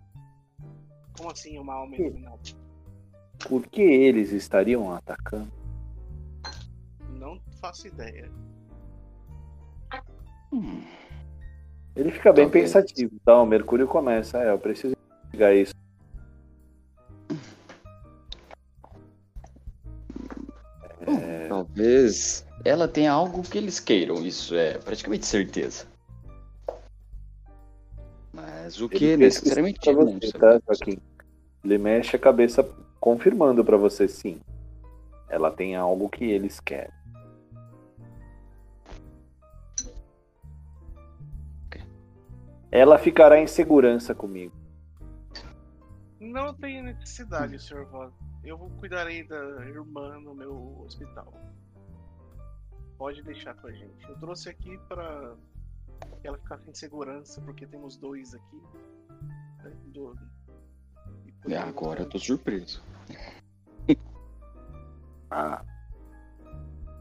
[1.16, 2.38] Como assim uma alma iluminada?
[3.48, 5.50] Por que eles estariam atacando?
[7.18, 8.30] Não faço ideia.
[10.52, 10.82] Hum,
[11.94, 12.64] Ele fica bem Talvez.
[12.72, 13.12] pensativo.
[13.14, 14.38] Então, o Mercúrio começa.
[14.42, 15.74] É, eu preciso investigar isso.
[21.80, 25.86] Talvez ela tenha algo que eles queiram, isso é praticamente certeza.
[28.30, 30.60] Mas o que Ele necessariamente pra não você, tá?
[31.64, 32.62] Ele mexe a cabeça
[33.00, 34.38] confirmando pra você sim.
[35.30, 36.92] Ela tem algo que eles querem.
[42.70, 44.54] Ela ficará em segurança comigo.
[46.20, 47.86] Não tem necessidade, Sr.
[47.86, 48.12] Voss.
[48.44, 51.32] Eu cuidarei da irmã no meu hospital.
[53.00, 54.06] Pode deixar com a gente.
[54.06, 55.34] Eu trouxe aqui pra
[56.20, 58.60] que ela ficasse em segurança, porque temos dois aqui.
[59.64, 60.14] né, do-
[61.46, 62.82] e É, agora eu tô surpreso.
[65.30, 65.64] Ah,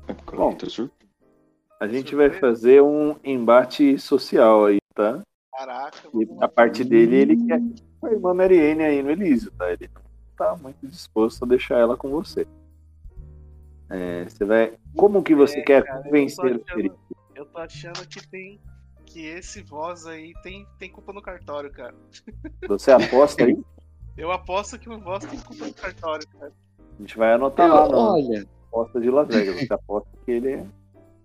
[0.08, 0.52] Agora Bom.
[0.52, 1.10] eu tô surpreso.
[1.82, 5.22] a gente vai fazer um embate social aí, tá?
[5.52, 7.60] Caraca, E a parte dele, ele quer
[8.04, 9.70] a irmã Mariene aí no Elísio, tá?
[9.70, 10.02] Ele não
[10.38, 12.48] tá muito disposto a deixar ela com você.
[13.90, 14.74] É, você vai.
[14.96, 16.96] Como que você É, quer cara, eu tô convencer o achando- Felipe?
[17.36, 18.60] Eu tô achando que tem.
[19.06, 21.96] Que esse voz aí tem, tem culpa no cartório, cara.
[22.68, 23.58] Você aposta aí?
[24.16, 26.52] Eu aposto que o voz tem culpa no cartório, cara.
[26.78, 29.56] A gente vai anotar lá na olha, aposta de Las Vegas.
[29.66, 30.66] Você aposta que ele é...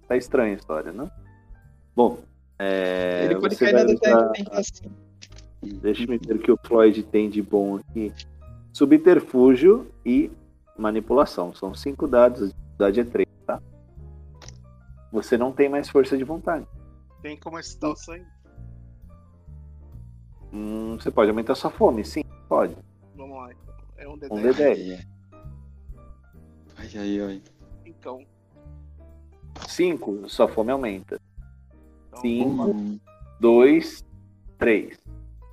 [0.09, 1.11] tá estranha a história, né?
[1.95, 2.21] Bom,
[2.59, 4.85] é, ele pode cair na usar- assim.
[5.61, 8.13] Deixa eu ver o que o Floyd tem de bom aqui.
[8.73, 10.31] Subterfúgio e
[10.77, 11.55] manipulação.
[11.55, 13.61] São cinco dados, a dificuldade é três, tá?
[15.13, 16.67] Você não tem mais força de vontade.
[17.23, 18.27] Tem como excitar o sangue?
[20.53, 22.77] Hum, você pode aumentar sua fome, sim, pode.
[23.17, 23.75] Vamos lá, então.
[23.97, 24.55] É um Um D10.
[24.55, 25.07] D10.
[26.77, 27.43] Ai, ai, ai.
[27.87, 28.25] Então.
[29.69, 31.21] Cinco, sua fome aumenta.
[32.09, 32.49] então Cinco.
[32.57, 32.75] vamos lá.
[32.75, 33.01] Um,
[33.41, 34.05] Dois,
[34.59, 34.99] três.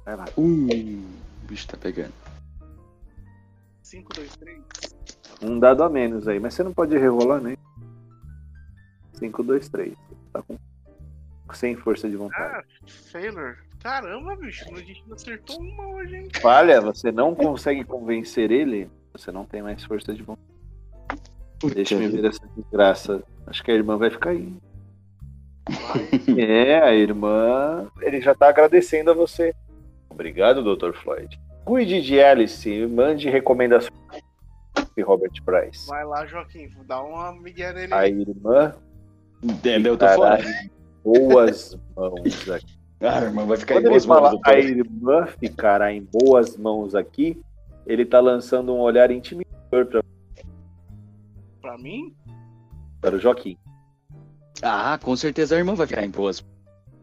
[0.05, 0.25] Vai lá.
[0.37, 0.65] um.
[0.67, 2.13] O bicho tá pegando.
[3.83, 4.61] 5, 2, 3.
[5.41, 7.57] Um dado a menos aí, mas você não pode rerolar, né?
[9.13, 9.93] Cinco, dois, três.
[10.31, 10.57] Tá com...
[11.53, 12.53] Sem força de vontade.
[12.53, 12.63] Ah,
[13.11, 13.57] failure.
[13.81, 14.63] Caramba, bicho.
[14.73, 16.27] A gente não acertou uma hoje, hein?
[16.39, 20.47] Falha, você não consegue convencer ele, você não tem mais força de vontade.
[21.59, 22.21] Puta Deixa eu vida.
[22.21, 23.23] ver essa desgraça.
[23.47, 24.53] Acho que a irmã vai ficar aí.
[26.37, 27.87] É, a irmã.
[28.01, 29.53] Ele já tá agradecendo a você.
[30.09, 30.93] Obrigado, Dr.
[30.93, 31.39] Floyd.
[31.65, 33.93] Cuide de Alice, mande recomendações
[35.01, 35.87] de Robert Price.
[35.87, 36.67] Vai lá, Joaquim.
[36.69, 38.73] Vou dar uma migué nele A irmã
[39.43, 39.93] Entendeu?
[39.93, 40.39] Eu tô fora.
[40.39, 40.69] em
[41.03, 42.79] boas mãos aqui.
[42.99, 44.53] Ah, irmão, vai ficar Quando em boas mãos, fala doutor.
[44.53, 47.41] a irmã ficará em boas mãos aqui,
[47.87, 50.03] ele tá lançando um olhar intimidador pra-
[51.59, 52.15] Pra mim?
[53.01, 53.57] para o Joaquim.
[54.61, 56.45] Ah, com certeza a irmã vai ficar em boas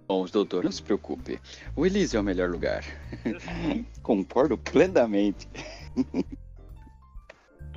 [0.08, 0.62] mãos, doutor.
[0.62, 1.40] Não se preocupe.
[1.74, 2.84] O Elísio é o melhor lugar.
[4.00, 5.48] Concordo plenamente.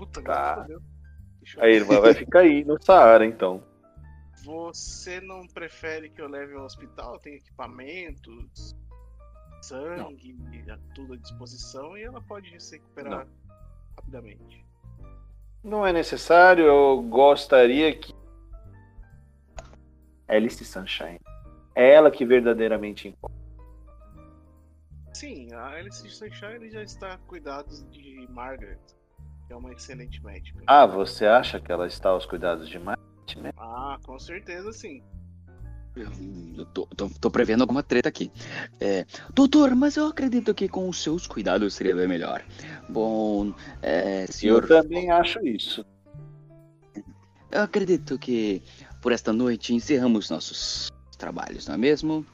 [0.02, 0.54] Puta, Tá.
[0.54, 0.82] a Deus.
[1.42, 3.64] Deixa eu A irmã vai ficar aí no Saara, então.
[4.44, 7.20] Você não prefere que eu leve ao hospital?
[7.20, 8.76] Tem equipamentos,
[9.62, 10.36] sangue,
[10.96, 13.28] tudo à disposição e ela pode se recuperar
[13.96, 14.66] rapidamente.
[15.64, 18.12] Não é necessário, eu gostaria que.
[20.28, 21.20] Alice Sunshine.
[21.76, 23.36] É ela que verdadeiramente importa.
[25.14, 28.80] Sim, a Alice Sunshine já está a cuidados de Margaret,
[29.52, 30.60] é uma excelente médica.
[30.68, 33.52] Ah, você acha que ela está aos cuidados de né?
[33.58, 35.02] Ah, com certeza sim.
[36.58, 38.32] Eu tô, tô- tô prevendo alguma treta aqui.
[38.80, 42.44] É, doutor, mas eu acredito que com os seus cuidados seria bem melhor.
[42.88, 44.64] Bom, é, senhor.
[44.64, 45.86] Eu também acho isso.
[47.52, 48.64] Eu acredito que
[49.02, 52.26] por esta noite encerramos nossos trabalhos, não é mesmo?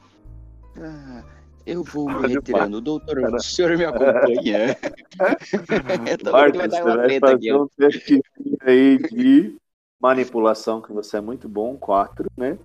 [0.80, 1.24] Ah,
[1.68, 2.80] eu vou me retirando.
[2.80, 3.36] Doutor, Cara.
[3.36, 4.76] o senhor me acompanha.
[6.18, 7.62] Que Marcos, vai dar você vai aqui, fazer ó.
[7.62, 8.22] um teste
[8.62, 9.56] aí de
[10.00, 12.58] manipulação, que você é muito bom, 4, né?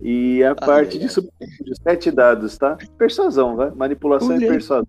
[0.00, 2.78] E a parte ai, de subterfúgio, 7 dados, tá?
[2.96, 3.70] Persuasão, vai?
[3.72, 4.46] Manipulação Olhei.
[4.46, 4.86] e persuasão.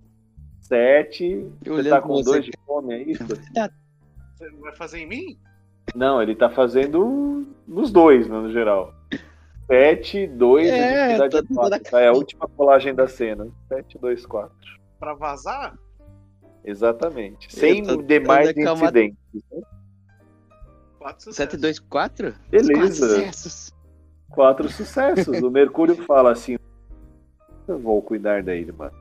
[0.62, 1.46] 7.
[1.66, 2.24] Você tá com você.
[2.24, 3.26] 2 de fome, é isso?
[3.26, 5.40] Você vai fazer em mim?
[5.96, 8.94] Não, ele tá fazendo nos dois, né, no geral.
[9.68, 11.48] 7, 2 É, e tá é 4.
[11.54, 12.02] toda- Tá?
[12.02, 13.48] É a última colagem da cena.
[13.68, 14.56] 7, 2, 4.
[15.00, 15.78] Pra vazar?
[16.64, 17.54] Exatamente.
[17.54, 19.18] Sem tô demais incidentes.
[19.52, 19.62] né?
[21.00, 21.36] 4 sucessos.
[21.36, 22.34] 7, 2, 4?
[22.50, 23.72] Beleza.
[24.30, 25.42] Quatro sucessos.
[25.42, 26.58] O Mercúrio fala assim:
[27.68, 28.92] Eu vou cuidar da irmã.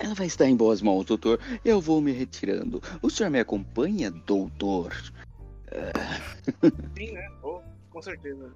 [0.00, 1.40] Ela vai estar em boas mãos, doutor.
[1.64, 2.80] Eu vou me retirando.
[3.02, 4.92] O senhor me acompanha, doutor?
[6.96, 7.28] Sim, né?
[7.42, 7.57] Oh,
[7.98, 8.52] com certeza.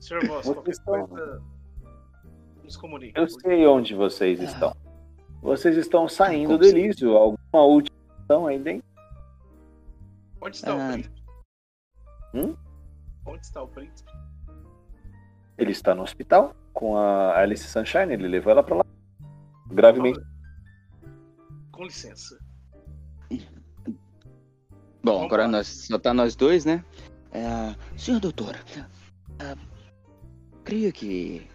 [0.00, 1.42] Senhor Voss, qualquer estão- coisa,
[2.64, 3.20] nos comunica.
[3.20, 4.74] Eu sei onde vocês estão.
[5.40, 6.66] Vocês estão saindo Como do?
[6.66, 7.16] Elísio.
[7.16, 8.84] Alguma última ação aí dentro?
[10.42, 10.88] Onde está Ah.
[10.88, 11.22] o príncipe?
[12.34, 12.56] Hum?
[13.26, 14.10] Onde está o príncipe?
[15.56, 18.12] Ele está no hospital com a Alice Sunshine.
[18.12, 18.84] Ele levou ela pra lá.
[19.68, 20.20] Gravemente.
[21.70, 22.36] Com licença.
[25.02, 25.48] Bom, Vamos agora lá.
[25.48, 26.84] nós, só tá nós dois, né?
[27.32, 28.58] É, senhor doutor,
[29.38, 29.56] ah,
[30.64, 31.46] creio que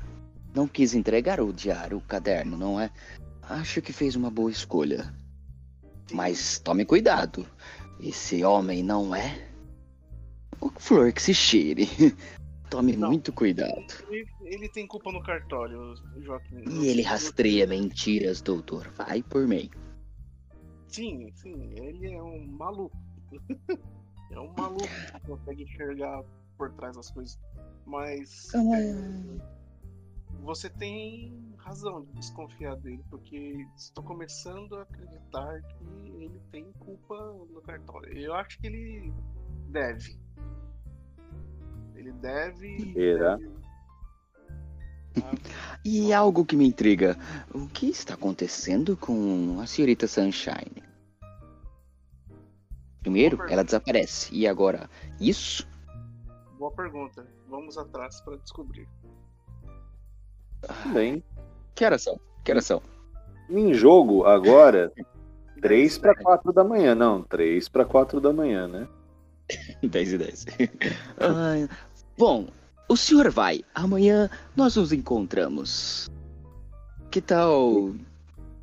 [0.54, 2.90] não quis entregar o diário, o caderno, não é?
[3.42, 5.14] Acho que fez uma boa escolha.
[6.12, 7.46] Mas tome cuidado.
[8.00, 9.50] Esse homem não é
[10.62, 11.88] O flor que se cheire.
[12.70, 13.10] Tome Não.
[13.10, 13.86] muito cuidado.
[14.10, 16.64] Ele, ele tem culpa no cartório, Joaquim.
[16.68, 18.92] E ele rastreia mentiras, doutor.
[18.98, 19.70] Vai por mim.
[20.88, 22.98] Sim, sim, ele é um maluco.
[24.36, 26.24] é um maluco que consegue enxergar
[26.58, 27.40] por trás das coisas.
[27.86, 28.96] Mas é,
[30.42, 37.16] você tem razão de desconfiar dele, porque estou começando a acreditar que ele tem culpa
[37.52, 38.18] no cartório.
[38.18, 39.14] Eu acho que ele
[39.70, 40.20] deve.
[41.96, 42.94] Ele deve.
[42.94, 43.36] Será?
[43.38, 43.56] deve-
[45.84, 47.18] E algo que me intriga.
[47.54, 50.84] O que está acontecendo com a senhorita Sunshine?
[53.16, 54.36] Primeiro, ela desaparece.
[54.36, 54.90] E agora,
[55.22, 55.66] isso?
[56.60, 57.26] Boa pergunta.
[57.50, 58.90] Vamos atrás para descobrir.
[60.92, 61.24] Bem,
[61.74, 62.20] Que horas são?
[62.44, 62.82] Que horas são?
[63.50, 64.92] em jogo agora,
[65.62, 66.94] 3 Dez, para 4 da manhã.
[66.94, 68.86] Não, 3 para 4 da manhã, né?
[69.82, 70.46] 10 e 10.
[71.18, 71.74] Ah,
[72.18, 72.48] bom,
[72.90, 73.64] o senhor vai.
[73.74, 76.12] Amanhã nós nos encontramos.
[77.10, 77.96] Que tal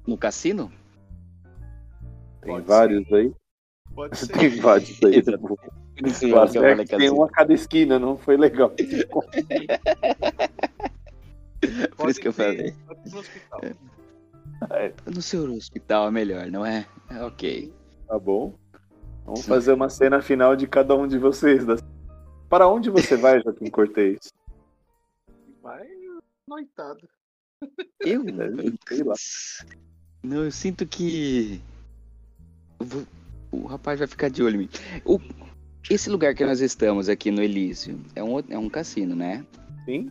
[0.06, 0.70] no cassino?
[2.42, 3.32] Tem Pode vários aí.
[3.94, 4.32] Pode ser.
[4.32, 5.16] Tem vários aí.
[5.16, 5.58] Exato.
[6.32, 8.70] O Acerto tem um a cada esquina, não foi legal.
[11.96, 12.74] Por isso que eu falei.
[13.10, 13.60] No hospital.
[15.14, 16.86] No seu hospital é melhor, não é?
[17.10, 17.72] É, Ok.
[18.06, 18.54] Tá bom?
[19.24, 21.64] Vamos fazer uma cena final de cada um de vocês.
[21.64, 21.80] das-
[22.48, 24.32] Para onde você vai, Joaquim Cortez?
[25.62, 25.86] Vai
[26.48, 27.08] noitada.
[28.00, 28.22] Eu.
[28.88, 29.14] Sei lá.
[30.22, 31.60] Não, eu sinto que.
[32.80, 33.06] eu vou-
[33.52, 34.68] O rapaz vai ficar de olho em mim.
[35.04, 35.20] O-
[35.90, 39.44] Esse lugar que nós estamos aqui no Elísio é um, é um cassino, né?
[39.84, 40.10] Sim?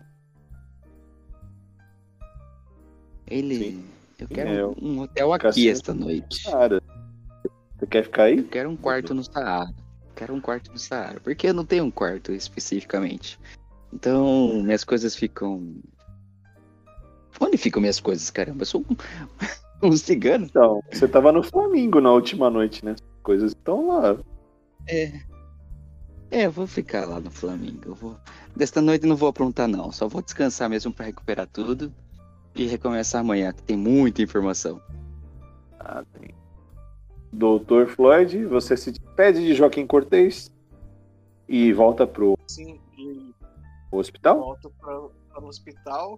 [3.28, 3.58] Ele.
[3.58, 3.86] Sim.
[4.20, 5.72] Eu quero é um, um hotel aqui cassino.
[5.72, 6.44] esta noite.
[6.44, 6.82] Cara,
[7.80, 8.38] você quer ficar aí?
[8.38, 9.74] Eu quero um quarto no Saara.
[10.16, 11.20] Quero um quarto no Saara.
[11.22, 13.40] Porque eu não tenho um quarto especificamente.
[13.92, 15.76] Então, minhas coisas ficam.
[17.40, 18.62] Onde ficam minhas coisas, caramba?
[18.62, 18.96] Eu sou um,
[19.88, 20.46] um cigano.
[20.46, 22.96] Então, você tava no Flamengo na última noite, né?
[23.22, 24.18] As coisas estão lá.
[24.88, 25.12] É.
[26.32, 27.82] É, eu vou ficar lá no Flamengo.
[27.86, 28.18] Eu vou...
[28.56, 29.92] Desta noite não vou aprontar, não.
[29.92, 31.94] Só vou descansar mesmo pra recuperar tudo.
[32.56, 34.82] E recomeçar amanhã, que tem muita informação.
[35.80, 36.34] Ah, tem.
[37.32, 40.52] Doutor Floyd, você se despede de Joaquim Cortez
[41.48, 43.34] e volta pro Sim, e
[43.92, 44.40] hospital?
[44.40, 46.18] volto para o hospital,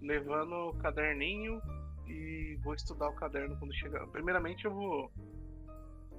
[0.00, 1.60] levando o caderninho
[2.06, 4.06] e vou estudar o caderno quando chegar.
[4.08, 5.10] Primeiramente eu vou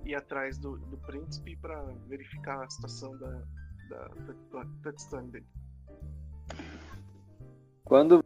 [0.06, 3.44] ir atrás do, do príncipe para verificar a situação da,
[3.90, 4.08] da,
[4.52, 5.46] da touchstone dele.
[7.84, 8.24] Quando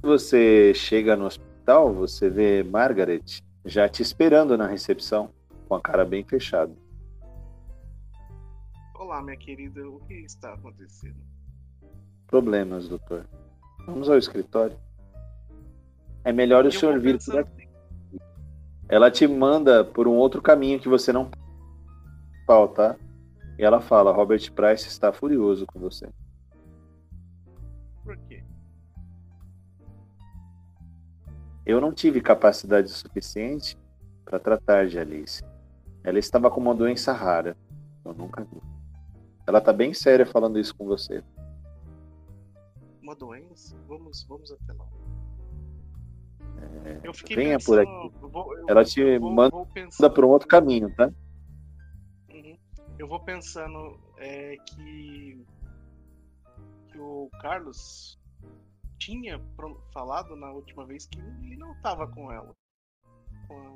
[0.00, 5.30] você chega no hospital, você vê Margaret já te esperando na recepção,
[5.68, 6.74] com a cara bem fechada.
[8.94, 11.20] Olá, minha querida, o que está acontecendo?
[12.26, 13.26] Problemas, doutor.
[13.86, 14.78] Vamos ao escritório.
[16.24, 17.61] É melhor o Eu senhor vir por aqui.
[18.92, 21.30] Ela te manda por um outro caminho que você não
[22.74, 22.94] tá?
[23.58, 26.06] E ela fala: Robert Price está furioso com você.
[28.04, 28.44] Por quê?
[31.64, 33.78] Eu não tive capacidade suficiente
[34.26, 35.42] para tratar de Alice.
[36.04, 37.56] Ela estava com uma doença rara.
[38.04, 38.60] Eu nunca vi.
[39.46, 41.24] Ela tá bem séria falando isso com você.
[43.00, 43.74] Uma doença?
[43.88, 44.84] Vamos, vamos até lá.
[47.04, 50.28] Eu fiquei É, venha pensando, por eu vou- eu- Ela te vou- manda por um
[50.28, 51.10] outro caminho, tá?
[52.30, 52.56] Uhum.
[52.98, 55.44] Eu vou pensando é, que,
[56.88, 58.18] que o Carlos
[58.98, 59.40] tinha
[59.92, 62.54] falado na última vez que ele não estava com ela.
[63.48, 63.72] Com a.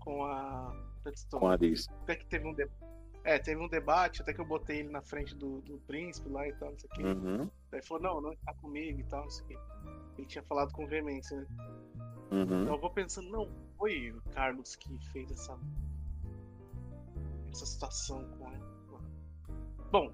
[0.00, 0.86] Com a.
[1.30, 1.88] Com a Alice.
[2.02, 2.68] Até que teve um de...
[3.22, 6.46] É, teve um debate, até que eu botei ele na frente do, do príncipe lá
[6.46, 7.02] e tal, não sei o quê.
[7.02, 7.36] Uhum,
[7.70, 9.58] Daí ele falou, não, não está comigo e tal, não sei o quê.
[10.16, 11.46] Ele tinha falado com veemência, né?
[12.30, 12.62] uhum.
[12.62, 13.48] Então eu vou pensando, não,
[13.78, 15.56] foi o Carlos que fez essa.
[17.52, 18.66] essa situação com ela.
[19.92, 20.10] Bom.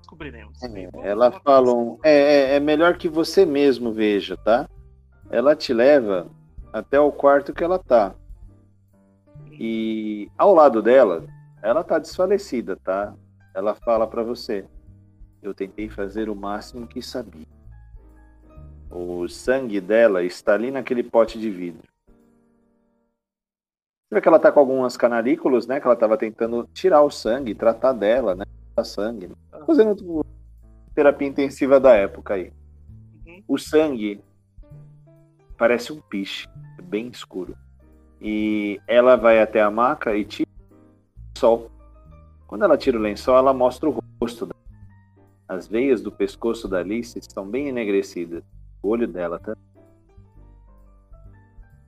[0.00, 0.58] Descobriremos.
[0.60, 1.30] Vamos- Ela
[1.74, 4.68] um- é, é, é melhor que você mesmo veja, tá?
[5.30, 6.28] Ela te leva
[6.72, 8.14] até o quarto que ela tá.
[9.52, 11.24] E ao lado dela,
[11.62, 13.14] ela tá desfalecida, tá?
[13.54, 14.66] Ela fala pra você:
[15.42, 17.46] Eu tentei fazer o máximo que sabia.
[18.90, 21.82] O sangue dela está ali naquele pote de vidro.
[24.08, 25.78] Você vê que ela tá com algumas canarículas, né?
[25.78, 28.44] Que ela tava tentando tirar o sangue, tratar dela, né?
[28.70, 29.28] Tirar sangue.
[29.28, 29.34] né?
[29.64, 30.26] Fazendo
[30.94, 32.52] terapia intensiva da época aí.
[33.24, 33.44] Uhum.
[33.46, 34.20] O sangue
[35.56, 36.48] parece um piche,
[36.82, 37.56] bem escuro.
[38.20, 41.70] E ela vai até a maca e tira o lençol.
[42.48, 44.60] Quando ela tira o lençol, ela mostra o rosto dela.
[45.46, 48.42] As veias do pescoço da Alice estão bem enegrecidas.
[48.82, 49.56] O olho dela tá.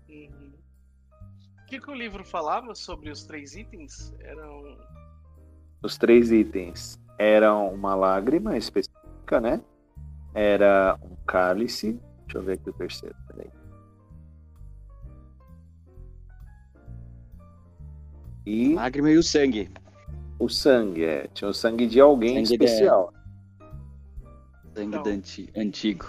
[0.09, 0.53] Uhum.
[1.63, 4.15] O que, que o livro falava sobre os três itens?
[4.21, 4.77] Eram.
[5.83, 9.61] Os três itens eram uma lágrima específica, né?
[10.35, 12.01] Era um cálice.
[12.25, 13.15] Deixa eu ver aqui o terceiro.
[13.29, 13.51] Peraí.
[18.45, 19.71] E Lágrima e o sangue.
[20.39, 21.29] o sangue, é.
[21.29, 23.13] Tinha o sangue de alguém Sangue de- especial.
[24.75, 25.03] Sangue Não.
[25.03, 26.07] do anti- antigo.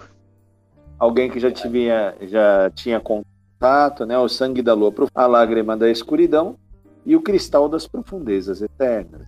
[1.04, 4.18] Alguém que já tinha, já tinha contato, né?
[4.18, 6.58] O sangue da lua, a lágrima da escuridão
[7.06, 9.28] e o cristal das profundezas eternas.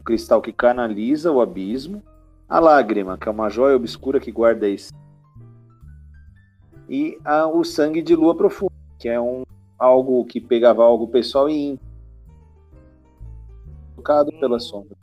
[0.00, 2.02] O cristal que canaliza o abismo,
[2.48, 4.92] a lágrima, que é uma joia obscura que guarda isso.
[6.88, 9.44] E a- o sangue de lua profunda, que é um
[9.78, 11.88] algo que pegava algo pessoal e íntimo,
[13.94, 14.96] tocado pela sombra.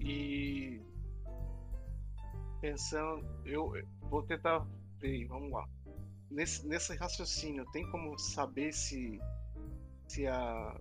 [0.00, 0.80] E.
[2.62, 3.26] Pensando.
[3.44, 3.72] Eu
[4.08, 4.64] vou tentar.
[5.00, 5.66] Peraí, vamos lá.
[6.30, 9.20] Nesse, nesse raciocínio, tem como saber se.
[10.06, 10.80] Se a.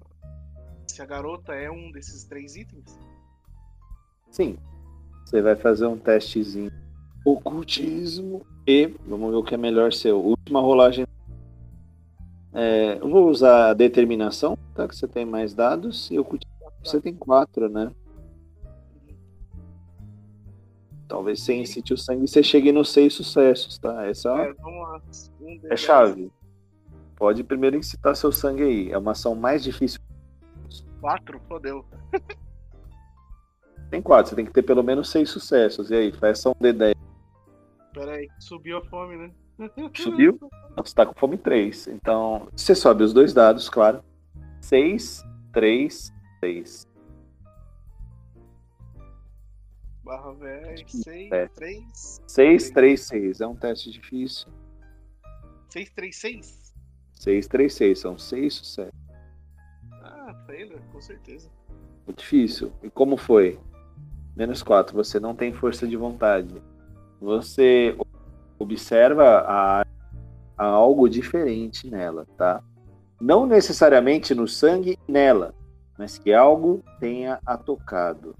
[0.87, 2.99] Se a garota é um desses três itens?
[4.29, 4.57] Sim.
[5.25, 6.71] Você vai fazer um testezinho.
[7.25, 8.45] Ocultismo.
[8.67, 10.23] E vamos ver o que é melhor seu.
[10.23, 11.07] Última rolagem.
[12.53, 14.87] É, eu vou usar a determinação, tá?
[14.87, 16.11] Que você tem mais dados.
[16.11, 16.51] E ocultismo
[16.83, 17.91] você tem quatro, né?
[21.11, 24.05] Talvez sem sentir o sangue você chegue nos seis sucessos, tá?
[24.07, 26.31] Essa é, É, é deles- chave.
[27.17, 28.91] Pode primeiro incitar seu sangue aí.
[28.93, 29.99] É uma ação mais difícil.
[31.01, 31.41] Quatro?
[31.49, 31.85] Fodeu.
[33.89, 35.91] Tem quatro, você tem que ter pelo menos seis sucessos.
[35.91, 36.95] E aí, faz um D10.
[37.93, 39.31] Pera aí, subiu a fome, né?
[39.93, 40.39] Subiu?
[40.77, 41.87] Não, Você tá com fome 3.
[41.87, 44.01] Então, você sobe os dois dados, claro.
[44.61, 46.87] 6, 3, 6.
[50.11, 51.47] Barra velho, 6, É.
[51.47, 52.21] 3.
[52.27, 53.39] 6, 3, 6.
[53.39, 54.49] É um teste difícil.
[55.69, 56.73] 6, 3, 6?
[57.13, 57.99] 6, 3, 6.
[57.99, 58.91] São 6 sucessos.
[60.03, 61.49] Ah, failure, com certeza.
[62.05, 62.73] É difícil.
[62.83, 63.57] E como foi?
[64.35, 64.93] Menos 4.
[64.97, 66.61] Você não tem força de vontade.
[67.21, 67.95] Você
[68.59, 69.85] observa a,
[70.57, 72.61] a algo diferente nela, tá?
[73.17, 75.55] Não necessariamente no sangue nela,
[75.97, 78.35] mas que algo tenha a tocado.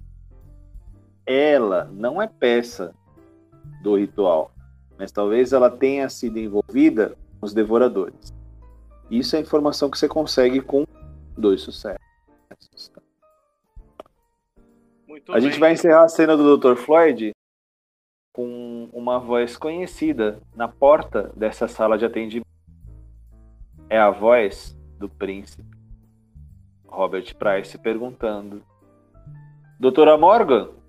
[1.32, 2.94] Ela não é peça
[3.82, 4.52] do ritual,
[4.98, 8.34] mas talvez ela tenha sido envolvida com os devoradores.
[9.10, 10.86] Isso é a informação que você consegue com
[11.38, 12.00] dois sucessos.
[15.08, 15.60] Muito A gente bem.
[15.62, 16.76] vai encerrar a cena do Dr.
[16.76, 17.32] Floyd
[18.34, 22.48] com uma voz conhecida na porta dessa sala de atendimento.
[23.90, 25.64] É a voz do príncipe
[26.88, 28.62] Robert Price perguntando:
[29.80, 30.81] Doutora Morgan?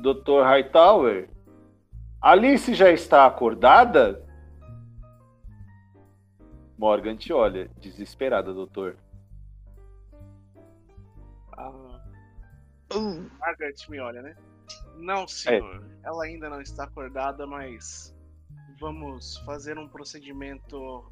[0.00, 0.42] Dr.
[0.44, 1.28] Hightower?
[2.20, 4.24] Alice já está acordada?
[6.78, 8.96] Morgan te olha, desesperada, doutor.
[11.56, 11.72] A
[13.38, 14.36] Margaret me olha, né?
[14.96, 15.84] Não, senhor.
[16.02, 18.14] Ela ainda não está acordada, mas
[18.78, 21.10] vamos fazer um procedimento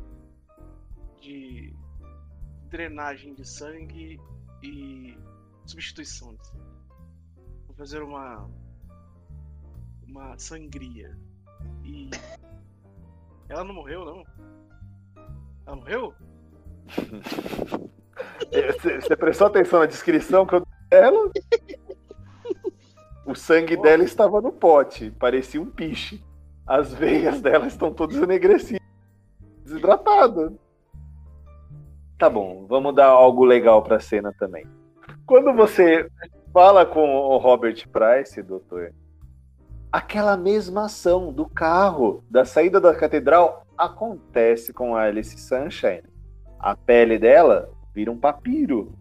[1.21, 1.75] de
[2.69, 4.21] drenagem de sangue
[4.63, 5.17] e
[5.67, 6.35] substituição.
[6.35, 6.65] de sangue.
[7.67, 8.49] Vou fazer uma
[10.09, 11.17] uma sangria.
[11.85, 12.11] E
[13.49, 14.25] ela não morreu, não?
[15.67, 16.15] Ela morreu?
[19.01, 21.31] Você prestou atenção na descrição que eu dela?
[23.27, 26.23] O sangue dela estava no pote, parecia um piche.
[26.67, 28.87] As veias dela estão todas enegrecidas,
[29.65, 30.53] desidratadas.
[32.19, 34.67] Tá bom, vamos dar algo legal pra cena também.
[35.27, 36.09] Quando você
[36.53, 38.95] fala com o Robert Price, doutor,
[39.95, 46.03] aquela mesma ação do carro, da saída da catedral, acontece com Alice Sunshine.
[46.59, 48.99] A pele dela vira um papiro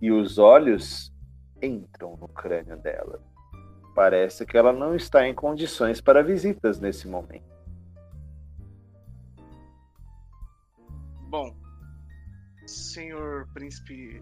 [0.00, 1.12] e os olhos
[1.62, 3.22] entram no crânio dela.
[3.94, 7.46] Parece que ela não está em condições para visitas nesse momento.
[11.28, 11.54] Bom,
[12.66, 14.20] senhor príncipe.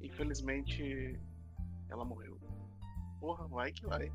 [0.00, 1.20] Infelizmente,
[1.90, 2.37] ela morreu.
[3.20, 4.12] Porra, vai que vai.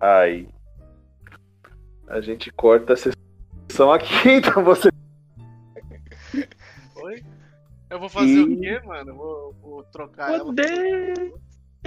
[0.00, 0.48] Ai.
[2.08, 4.88] A gente corta a sessão aqui, então você.
[6.96, 7.22] Oi?
[7.90, 9.10] Eu vou fazer o E- quê, mano?
[9.10, 10.44] Eu Vou, vou trocar ela.
[10.44, 11.34] Poder!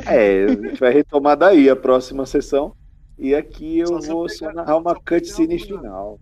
[0.06, 2.76] É, a gente vai retomar daí a próxima sessão.
[3.18, 6.20] E aqui eu Só vou pegar- só narrar uma cutscene uma- final.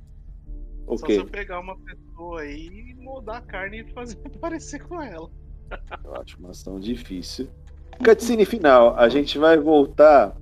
[0.86, 1.32] O Só se eu quê?
[1.32, 5.30] pegar uma pessoa aí e moldar a carne e fazer parecer com ela.
[6.04, 7.48] Eu acho uma ação difícil.
[8.04, 8.96] Cutscene final.
[8.98, 10.36] A gente vai voltar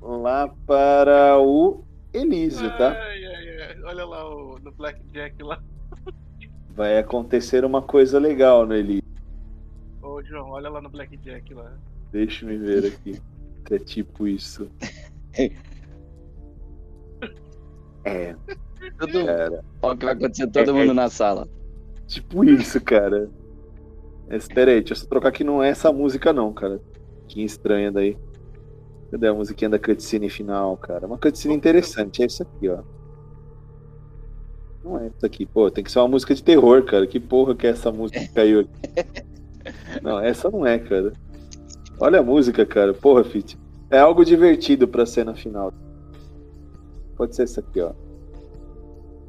[0.00, 2.92] lá para o Elísio, tá?
[2.92, 3.82] Ai, ai, ai.
[3.84, 5.62] Olha lá o, no Blackjack lá.
[6.70, 9.02] Vai acontecer uma coisa legal no Elísio.
[10.02, 11.72] Ô, João, olha lá no Blackjack lá.
[12.10, 13.20] Deixa eu ver aqui.
[13.70, 14.70] É tipo isso.
[18.04, 18.34] É,
[18.98, 19.26] Tudo...
[19.26, 19.64] cara.
[19.82, 21.46] Ó, o que vai acontecer todo mundo na sala.
[22.06, 23.28] Tipo isso, cara.
[24.30, 26.80] Espera aí, deixa eu só trocar que não é essa música não, cara.
[27.26, 28.16] Que estranha daí.
[29.10, 31.06] Cadê a musiquinha da cutscene final, cara?
[31.06, 32.82] Uma cutscene interessante, é isso aqui, ó.
[34.84, 37.06] Não é isso aqui, pô, tem que ser uma música de terror, cara.
[37.06, 38.70] Que porra que é essa música que caiu aqui?
[40.02, 41.12] Não, essa não é, cara.
[42.00, 42.94] Olha a música, cara.
[42.94, 43.58] Porra, Fit.
[43.90, 45.72] É algo divertido pra cena final.
[47.16, 47.92] Pode ser essa aqui, ó.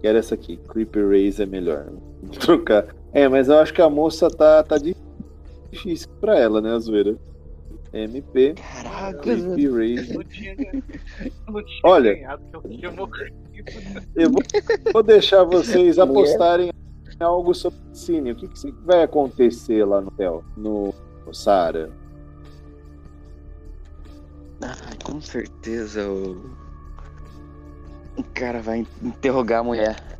[0.01, 0.57] Quero essa aqui.
[0.69, 1.87] Creeper Race é melhor.
[2.21, 2.95] Vou trocar.
[3.13, 7.17] É, mas eu acho que a moça tá, tá difícil pra ela, né, a zoeira?
[7.91, 9.35] MP, Caraca,
[10.23, 10.55] tinha
[11.83, 12.13] Olha.
[12.13, 13.35] ganhado, que eu tinha morrido.
[14.15, 14.43] Eu vou,
[14.93, 18.31] vou deixar vocês apostarem em algo sobre o cine.
[18.31, 20.43] O que, que vai acontecer lá no hotel?
[20.55, 20.93] No,
[21.25, 21.89] no Sara?
[24.61, 26.51] Ah, com certeza o...
[28.17, 30.18] o cara vai interrogar a mulher.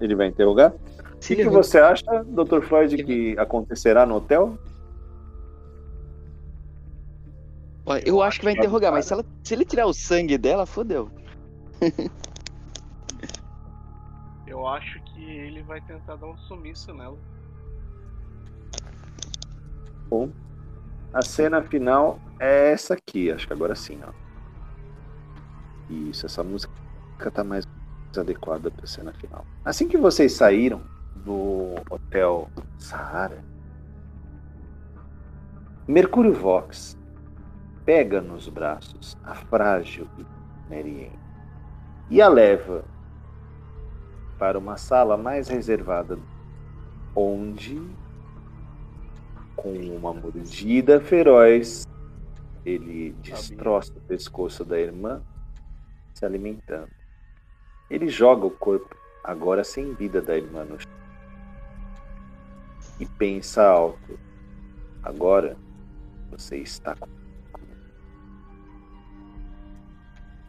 [0.00, 0.72] Ele vai interrogar?
[0.72, 2.62] O Se que, que você acha, Dr.
[2.62, 4.56] Floyd, que acontecerá no hotel?
[8.06, 11.10] Eu acho que vai interrogar, mas se, ela- se ele tirar o sangue dela, fodeu.
[14.46, 17.16] Eu acho que ele vai tentar dar um sumiço nela.
[20.08, 20.28] Bom,
[21.12, 24.10] a cena final é essa aqui, acho que agora sim, ó.
[25.88, 26.72] Isso, essa música
[27.32, 27.64] tá mais
[28.18, 29.44] adequada para a cena final.
[29.64, 30.80] Assim que vocês saíram
[31.16, 32.48] do hotel
[32.78, 33.44] Sahara,
[35.86, 36.96] Mercúrio Vox
[37.84, 40.06] pega nos braços a frágil
[40.68, 41.18] Marianne
[42.08, 42.84] e a leva
[44.38, 46.18] para uma sala mais reservada,
[47.14, 47.80] onde
[49.54, 51.86] com uma mordida feroz,
[52.64, 55.22] ele destroça o pescoço da irmã,
[56.14, 56.99] se alimentando.
[57.90, 60.90] Ele joga o corpo, agora sem vida, da irmã no chão.
[63.00, 64.18] E pensa alto:
[65.02, 65.56] agora
[66.30, 67.08] você está com.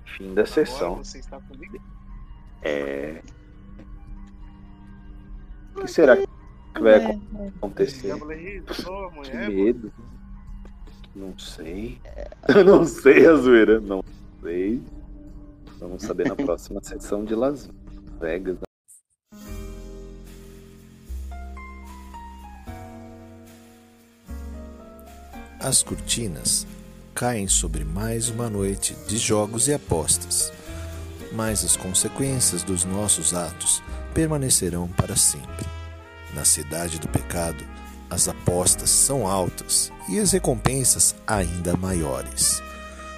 [0.05, 0.91] Fim da sessão.
[0.91, 1.81] Agora você está comigo?
[2.61, 3.21] É.
[5.75, 6.27] O que será que
[6.79, 7.19] vai
[7.57, 8.07] acontecer?
[8.07, 9.91] Diabo irritou a Que medo.
[11.15, 11.99] Não sei.
[12.47, 13.79] Eu não sei, a zoeira.
[13.79, 14.03] Não
[14.43, 14.81] sei.
[15.81, 17.67] Vamos saber na próxima sessão de Las
[18.19, 18.59] Vegas.
[25.59, 26.67] As cortinas
[27.15, 30.53] caem sobre mais uma noite de jogos e apostas,
[31.31, 33.81] mas as consequências dos nossos atos
[34.13, 35.65] permanecerão para sempre.
[36.35, 37.65] Na cidade do pecado,
[38.07, 42.61] as apostas são altas e as recompensas ainda maiores,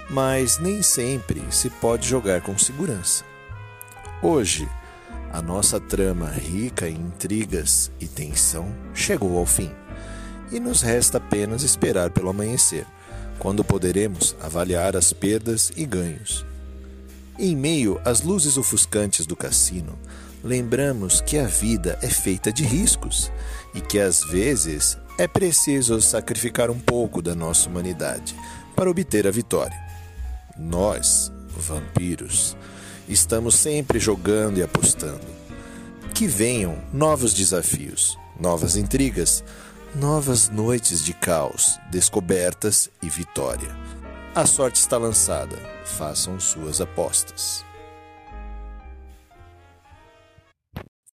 [0.10, 3.24] mas nem sempre se pode jogar com segurança.
[4.22, 4.68] Hoje,
[5.32, 9.72] a nossa trama rica em intrigas e tensão chegou ao fim
[10.52, 12.86] e nos resta apenas esperar pelo amanhecer,
[13.40, 16.46] quando poderemos avaliar as perdas e ganhos.
[17.40, 19.98] Em meio às luzes ofuscantes do cassino,
[20.44, 23.32] lembramos que a vida é feita de riscos
[23.74, 28.36] e que às vezes é preciso sacrificar um pouco da nossa humanidade
[28.76, 29.93] para obter a vitória.
[30.58, 32.56] Nós, vampiros,
[33.10, 35.26] estamos sempre jogando e apostando.
[36.14, 39.44] Que venham novos desafios, novas intrigas,
[39.96, 43.76] novas noites de caos, descobertas e vitória.
[44.36, 47.66] A sorte está lançada, façam suas apostas.